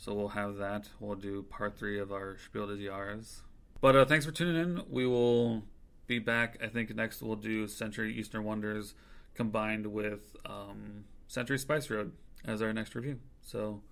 So 0.01 0.15
we'll 0.15 0.29
have 0.29 0.55
that. 0.55 0.89
We'll 0.99 1.15
do 1.15 1.43
part 1.43 1.77
three 1.77 1.99
of 1.99 2.11
our 2.11 2.35
Spiel 2.43 2.65
des 2.65 2.77
Jahres. 2.77 3.41
But 3.81 3.95
uh, 3.95 4.03
thanks 4.03 4.25
for 4.25 4.31
tuning 4.31 4.59
in. 4.59 4.81
We 4.89 5.05
will 5.05 5.61
be 6.07 6.17
back. 6.17 6.57
I 6.59 6.69
think 6.69 6.95
next 6.95 7.21
we'll 7.21 7.35
do 7.35 7.67
Century 7.67 8.11
Eastern 8.17 8.43
Wonders 8.43 8.95
combined 9.35 9.85
with 9.85 10.35
um, 10.43 11.03
Century 11.27 11.59
Spice 11.59 11.91
Road 11.91 12.13
as 12.43 12.63
our 12.63 12.73
next 12.73 12.95
review. 12.95 13.19
So 13.43 13.83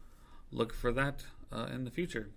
look 0.52 0.74
for 0.74 0.92
that 0.94 1.26
uh, 1.52 1.68
in 1.72 1.84
the 1.84 1.92
future. 1.92 2.32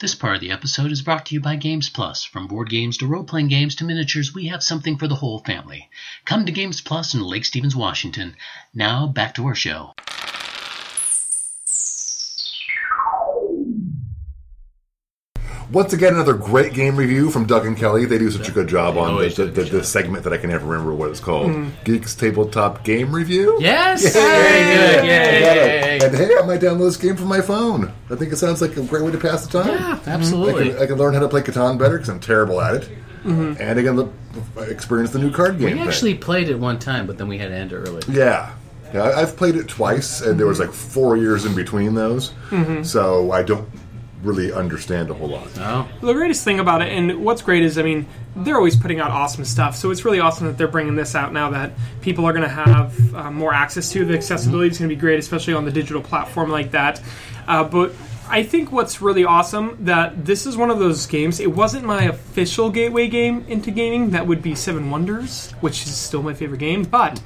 This 0.00 0.16
part 0.16 0.34
of 0.34 0.40
the 0.40 0.50
episode 0.50 0.90
is 0.90 1.02
brought 1.02 1.26
to 1.26 1.34
you 1.36 1.40
by 1.40 1.54
Games 1.54 1.88
Plus. 1.88 2.24
From 2.24 2.48
board 2.48 2.68
games 2.68 2.98
to 2.98 3.06
role 3.06 3.22
playing 3.22 3.46
games 3.46 3.76
to 3.76 3.84
miniatures, 3.84 4.34
we 4.34 4.48
have 4.48 4.62
something 4.62 4.98
for 4.98 5.06
the 5.06 5.14
whole 5.14 5.38
family. 5.38 5.88
Come 6.24 6.46
to 6.46 6.52
Games 6.52 6.80
Plus 6.80 7.14
in 7.14 7.22
Lake 7.22 7.44
Stevens, 7.44 7.76
Washington. 7.76 8.34
Now, 8.74 9.06
back 9.06 9.36
to 9.36 9.46
our 9.46 9.54
show. 9.54 9.92
Once 15.72 15.92
again, 15.92 16.14
another 16.14 16.34
great 16.34 16.72
game 16.74 16.96
review 16.96 17.30
from 17.30 17.46
Doug 17.46 17.66
and 17.66 17.76
Kelly. 17.76 18.04
They 18.04 18.18
do 18.18 18.30
such 18.30 18.48
a 18.48 18.52
good 18.52 18.68
job 18.68 18.96
on 18.96 19.08
the, 19.08 19.12
always 19.12 19.34
do 19.34 19.44
the, 19.44 19.48
a 19.50 19.52
the, 19.52 19.62
good 19.62 19.72
the 19.72 19.78
job. 19.78 19.86
segment 19.86 20.24
that 20.24 20.32
I 20.32 20.36
can 20.38 20.50
never 20.50 20.66
remember 20.66 20.94
what 20.94 21.10
it's 21.10 21.20
called. 21.20 21.50
Hmm. 21.52 21.68
Geeks 21.84 22.14
Tabletop 22.14 22.84
Game 22.84 23.14
Review. 23.14 23.56
Yes! 23.60 24.12
Very 24.12 24.64
good. 24.74 24.98
I 25.00 25.40
got 25.40 25.56
it. 25.56 25.64
Yay! 25.64 25.98
And 26.06 26.14
hey, 26.16 26.30
I 26.40 26.46
might 26.46 26.60
download 26.60 26.86
this 26.86 26.96
game 26.96 27.16
from 27.16 27.28
my 27.28 27.40
phone. 27.40 27.92
I 28.10 28.16
think 28.16 28.32
it 28.32 28.36
sounds 28.36 28.60
like 28.60 28.76
a 28.76 28.82
great 28.82 29.02
way 29.04 29.12
to 29.12 29.18
pass 29.18 29.46
the 29.46 29.62
time. 29.62 29.72
Yeah, 29.72 30.00
I 30.06 30.10
absolutely. 30.10 30.70
can, 30.70 30.82
I 30.82 30.86
can 30.86 30.96
learn 30.96 31.14
how 31.14 31.20
to 31.20 31.28
play 31.28 31.40
Catan 31.42 31.78
better 31.78 31.96
because 31.96 32.08
I'm 32.10 32.20
terrible 32.20 32.60
at 32.60 32.74
it. 32.82 32.88
Mm-hmm. 33.24 33.62
And 33.62 33.78
I 33.78 33.82
can 33.82 33.96
look, 33.96 34.12
experience 34.58 35.12
the 35.12 35.18
new 35.18 35.30
card 35.30 35.58
game. 35.58 35.70
We 35.70 35.78
thing. 35.78 35.88
actually 35.88 36.14
played 36.14 36.50
it 36.50 36.58
one 36.58 36.78
time, 36.78 37.06
but 37.06 37.16
then 37.16 37.26
we 37.26 37.38
had 37.38 37.48
to 37.48 37.54
end 37.54 37.72
it 37.72 37.76
early. 37.76 38.02
Yeah. 38.08 38.52
Yeah, 38.92 39.02
I- 39.04 39.22
I've 39.22 39.36
played 39.36 39.56
it 39.56 39.66
twice, 39.66 40.20
and 40.20 40.38
there 40.38 40.46
was 40.46 40.60
like 40.60 40.72
four 40.72 41.16
years 41.16 41.46
in 41.46 41.54
between 41.54 41.94
those. 41.94 42.30
Mm-hmm. 42.50 42.82
So 42.82 43.32
I 43.32 43.42
don't 43.42 43.66
really 44.24 44.52
understand 44.52 45.10
a 45.10 45.14
whole 45.14 45.28
lot. 45.28 45.48
Oh, 45.58 45.88
The 46.00 46.12
greatest 46.12 46.44
thing 46.44 46.58
about 46.60 46.82
it, 46.82 46.88
and 46.88 47.24
what's 47.24 47.42
great 47.42 47.62
is, 47.62 47.78
I 47.78 47.82
mean, 47.82 48.06
they're 48.34 48.56
always 48.56 48.76
putting 48.76 48.98
out 49.00 49.10
awesome 49.10 49.44
stuff. 49.44 49.76
So 49.76 49.90
it's 49.90 50.04
really 50.04 50.20
awesome 50.20 50.46
that 50.46 50.58
they're 50.58 50.66
bringing 50.68 50.96
this 50.96 51.14
out 51.14 51.32
now 51.32 51.50
that 51.50 51.72
people 52.00 52.24
are 52.24 52.32
going 52.32 52.42
to 52.42 52.48
have 52.48 53.14
uh, 53.14 53.30
more 53.30 53.52
access 53.54 53.90
to. 53.92 54.04
The 54.04 54.14
accessibility 54.14 54.70
is 54.70 54.78
going 54.78 54.88
to 54.88 54.94
be 54.96 55.00
great, 55.00 55.18
especially 55.18 55.54
on 55.54 55.64
the 55.64 55.70
digital 55.70 56.02
platform 56.02 56.50
like 56.50 56.72
that. 56.72 57.00
Uh, 57.46 57.62
but 57.64 57.92
I 58.28 58.42
think 58.42 58.72
what's 58.72 59.02
really 59.02 59.24
awesome 59.24 59.76
that 59.84 60.24
this 60.24 60.46
is 60.46 60.56
one 60.56 60.70
of 60.70 60.78
those 60.78 61.06
games. 61.06 61.38
It 61.40 61.52
wasn't 61.54 61.84
my 61.84 62.04
official 62.04 62.70
gateway 62.70 63.06
game 63.08 63.44
into 63.48 63.70
gaming. 63.70 64.10
That 64.10 64.26
would 64.26 64.42
be 64.42 64.54
Seven 64.54 64.90
Wonders, 64.90 65.52
which 65.60 65.82
is 65.84 65.94
still 65.94 66.22
my 66.22 66.32
favorite 66.34 66.58
game. 66.58 66.84
But 66.84 67.20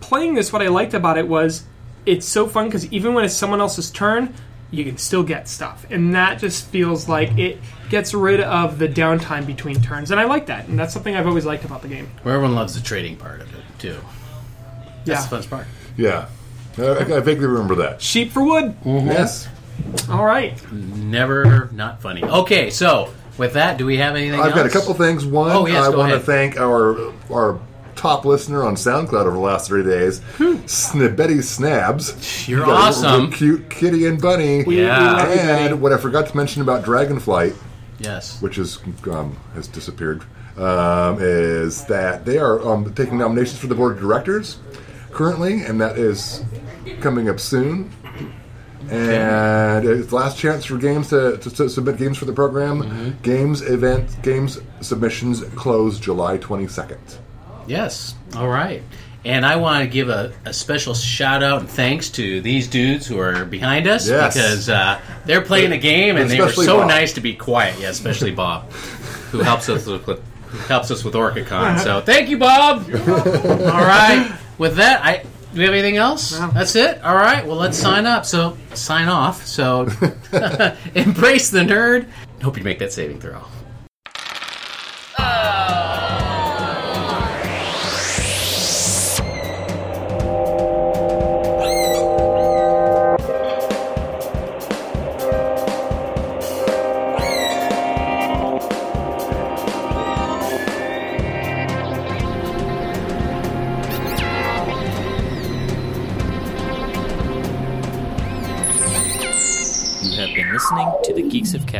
playing 0.00 0.34
this, 0.34 0.52
what 0.52 0.60
I 0.62 0.68
liked 0.68 0.92
about 0.94 1.16
it 1.18 1.26
was 1.26 1.64
it's 2.04 2.26
so 2.28 2.46
fun 2.46 2.66
because 2.66 2.86
even 2.92 3.14
when 3.14 3.24
it's 3.24 3.34
someone 3.34 3.60
else's 3.60 3.90
turn, 3.90 4.34
you 4.70 4.84
can 4.84 4.96
still 4.98 5.22
get 5.22 5.48
stuff, 5.48 5.86
and 5.90 6.14
that 6.14 6.38
just 6.38 6.66
feels 6.68 7.08
like 7.08 7.36
it 7.38 7.58
gets 7.88 8.12
rid 8.14 8.40
of 8.40 8.78
the 8.78 8.88
downtime 8.88 9.46
between 9.46 9.80
turns, 9.80 10.10
and 10.10 10.18
I 10.18 10.24
like 10.24 10.46
that, 10.46 10.68
and 10.68 10.78
that's 10.78 10.92
something 10.92 11.14
I've 11.14 11.26
always 11.26 11.44
liked 11.46 11.64
about 11.64 11.82
the 11.82 11.88
game. 11.88 12.10
where 12.22 12.34
everyone 12.34 12.54
loves 12.56 12.74
the 12.74 12.80
trading 12.80 13.16
part 13.16 13.40
of 13.40 13.54
it 13.54 13.62
too. 13.78 13.96
That's 15.04 15.26
the 15.26 15.36
funnest 15.36 15.50
part. 15.50 15.66
Yeah, 15.96 16.28
I, 16.78 16.82
I 16.98 17.20
vaguely 17.20 17.46
remember 17.46 17.76
that. 17.76 18.02
Sheep 18.02 18.32
for 18.32 18.42
wood. 18.44 18.76
Mm-hmm. 18.84 19.06
Yes, 19.08 19.48
All 20.10 20.24
right. 20.24 20.60
Never 20.72 21.68
not 21.72 22.02
funny. 22.02 22.24
Okay, 22.24 22.70
so 22.70 23.12
with 23.38 23.52
that, 23.52 23.76
do 23.78 23.86
we 23.86 23.98
have 23.98 24.16
anything? 24.16 24.40
Else? 24.40 24.48
I've 24.48 24.54
got 24.54 24.66
a 24.66 24.70
couple 24.70 24.92
things. 24.94 25.24
One, 25.24 25.52
Oh, 25.52 25.66
yes, 25.66 25.86
I 25.86 25.90
go 25.92 25.98
want 25.98 26.12
to 26.12 26.20
thank 26.20 26.58
our 26.58 27.12
our 27.32 27.60
top 27.96 28.24
listener 28.24 28.62
on 28.64 28.74
SoundCloud 28.74 29.12
over 29.26 29.32
the 29.32 29.38
last 29.38 29.66
three 29.66 29.82
days, 29.82 30.20
Snibbetty 30.38 31.38
Snabs. 31.38 32.46
You're 32.48 32.60
You 32.60 32.66
got 32.66 32.78
a 32.78 32.86
awesome. 32.88 33.32
cute 33.32 33.68
kitty 33.70 34.06
and 34.06 34.20
bunny. 34.20 34.58
Yeah. 34.58 34.64
we 34.66 34.82
love 34.82 35.28
you, 35.30 35.36
Betty. 35.36 35.64
And 35.72 35.80
what 35.80 35.92
I 35.92 35.96
forgot 35.98 36.26
to 36.28 36.36
mention 36.36 36.62
about 36.62 36.84
Dragonflight, 36.84 37.56
Yes. 37.98 38.40
which 38.42 38.58
is 38.58 38.78
um, 39.10 39.36
has 39.54 39.66
disappeared, 39.68 40.22
um, 40.56 41.18
is 41.20 41.84
that 41.86 42.24
they 42.24 42.38
are 42.38 42.60
um, 42.66 42.92
taking 42.94 43.18
nominations 43.18 43.58
for 43.58 43.66
the 43.66 43.74
board 43.74 43.92
of 43.96 44.00
directors 44.00 44.58
currently, 45.10 45.62
and 45.62 45.80
that 45.80 45.98
is 45.98 46.44
coming 47.00 47.28
up 47.28 47.40
soon. 47.40 47.90
And 48.90 49.84
it's 49.84 50.12
last 50.12 50.38
chance 50.38 50.64
for 50.64 50.76
games 50.78 51.08
to, 51.08 51.38
to, 51.38 51.50
to 51.50 51.68
submit 51.68 51.96
games 51.96 52.18
for 52.18 52.24
the 52.24 52.32
program. 52.32 52.82
Mm-hmm. 52.82 53.22
Games 53.22 53.62
event 53.62 54.22
games 54.22 54.60
submissions 54.80 55.42
close 55.56 55.98
July 55.98 56.36
twenty 56.38 56.68
second. 56.68 57.00
Yes. 57.66 58.14
All 58.34 58.48
right. 58.48 58.82
And 59.24 59.44
I 59.44 59.56
want 59.56 59.82
to 59.82 59.88
give 59.90 60.08
a, 60.08 60.32
a 60.44 60.52
special 60.52 60.94
shout 60.94 61.42
out 61.42 61.60
and 61.60 61.68
thanks 61.68 62.10
to 62.10 62.40
these 62.42 62.68
dudes 62.68 63.06
who 63.08 63.18
are 63.18 63.44
behind 63.44 63.88
us 63.88 64.08
Yes. 64.08 64.34
because 64.34 64.68
uh, 64.68 65.00
they're 65.24 65.40
playing 65.42 65.72
a 65.72 65.78
game 65.78 66.16
and 66.16 66.30
they 66.30 66.40
were 66.40 66.50
so 66.50 66.78
Bob. 66.78 66.88
nice 66.88 67.14
to 67.14 67.20
be 67.20 67.34
quiet. 67.34 67.78
Yeah, 67.80 67.88
especially 67.88 68.30
Bob, 68.30 68.70
who 69.32 69.40
helps 69.40 69.68
us 69.68 69.84
with, 69.86 70.06
with 70.06 70.22
who 70.46 70.58
helps 70.68 70.92
us 70.92 71.02
with 71.02 71.14
OrcaCon. 71.14 71.80
So 71.80 72.00
thank 72.02 72.28
you, 72.28 72.38
Bob. 72.38 72.82
All 72.88 73.84
right. 73.84 74.32
With 74.58 74.76
that, 74.76 75.04
I 75.04 75.24
do 75.52 75.58
we 75.60 75.64
have 75.64 75.72
anything 75.74 75.96
else? 75.96 76.30
That's 76.54 76.76
it. 76.76 77.02
All 77.02 77.16
right. 77.16 77.44
Well, 77.44 77.56
let's 77.56 77.76
sign 77.78 78.06
up. 78.06 78.26
So 78.26 78.56
sign 78.74 79.08
off. 79.08 79.44
So 79.44 79.82
embrace 80.94 81.50
the 81.50 81.60
nerd. 81.60 82.08
Hope 82.42 82.56
you 82.58 82.62
make 82.62 82.78
that 82.78 82.92
saving 82.92 83.20
throw. 83.20 83.42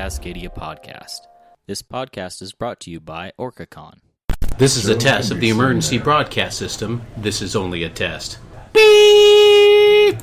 Cascadia 0.06 0.54
podcast. 0.54 1.22
This 1.66 1.82
podcast 1.82 2.40
is 2.40 2.52
brought 2.52 2.78
to 2.82 2.92
you 2.92 3.00
by 3.00 3.32
OrcaCon. 3.40 3.98
This 4.56 4.76
is 4.76 4.88
a 4.88 4.94
test 4.94 5.32
of 5.32 5.40
the 5.40 5.48
emergency 5.48 5.98
broadcast 5.98 6.58
system. 6.58 7.02
This 7.16 7.42
is 7.42 7.56
only 7.56 7.82
a 7.82 7.90
test. 7.90 8.38
Beep! 8.72 9.45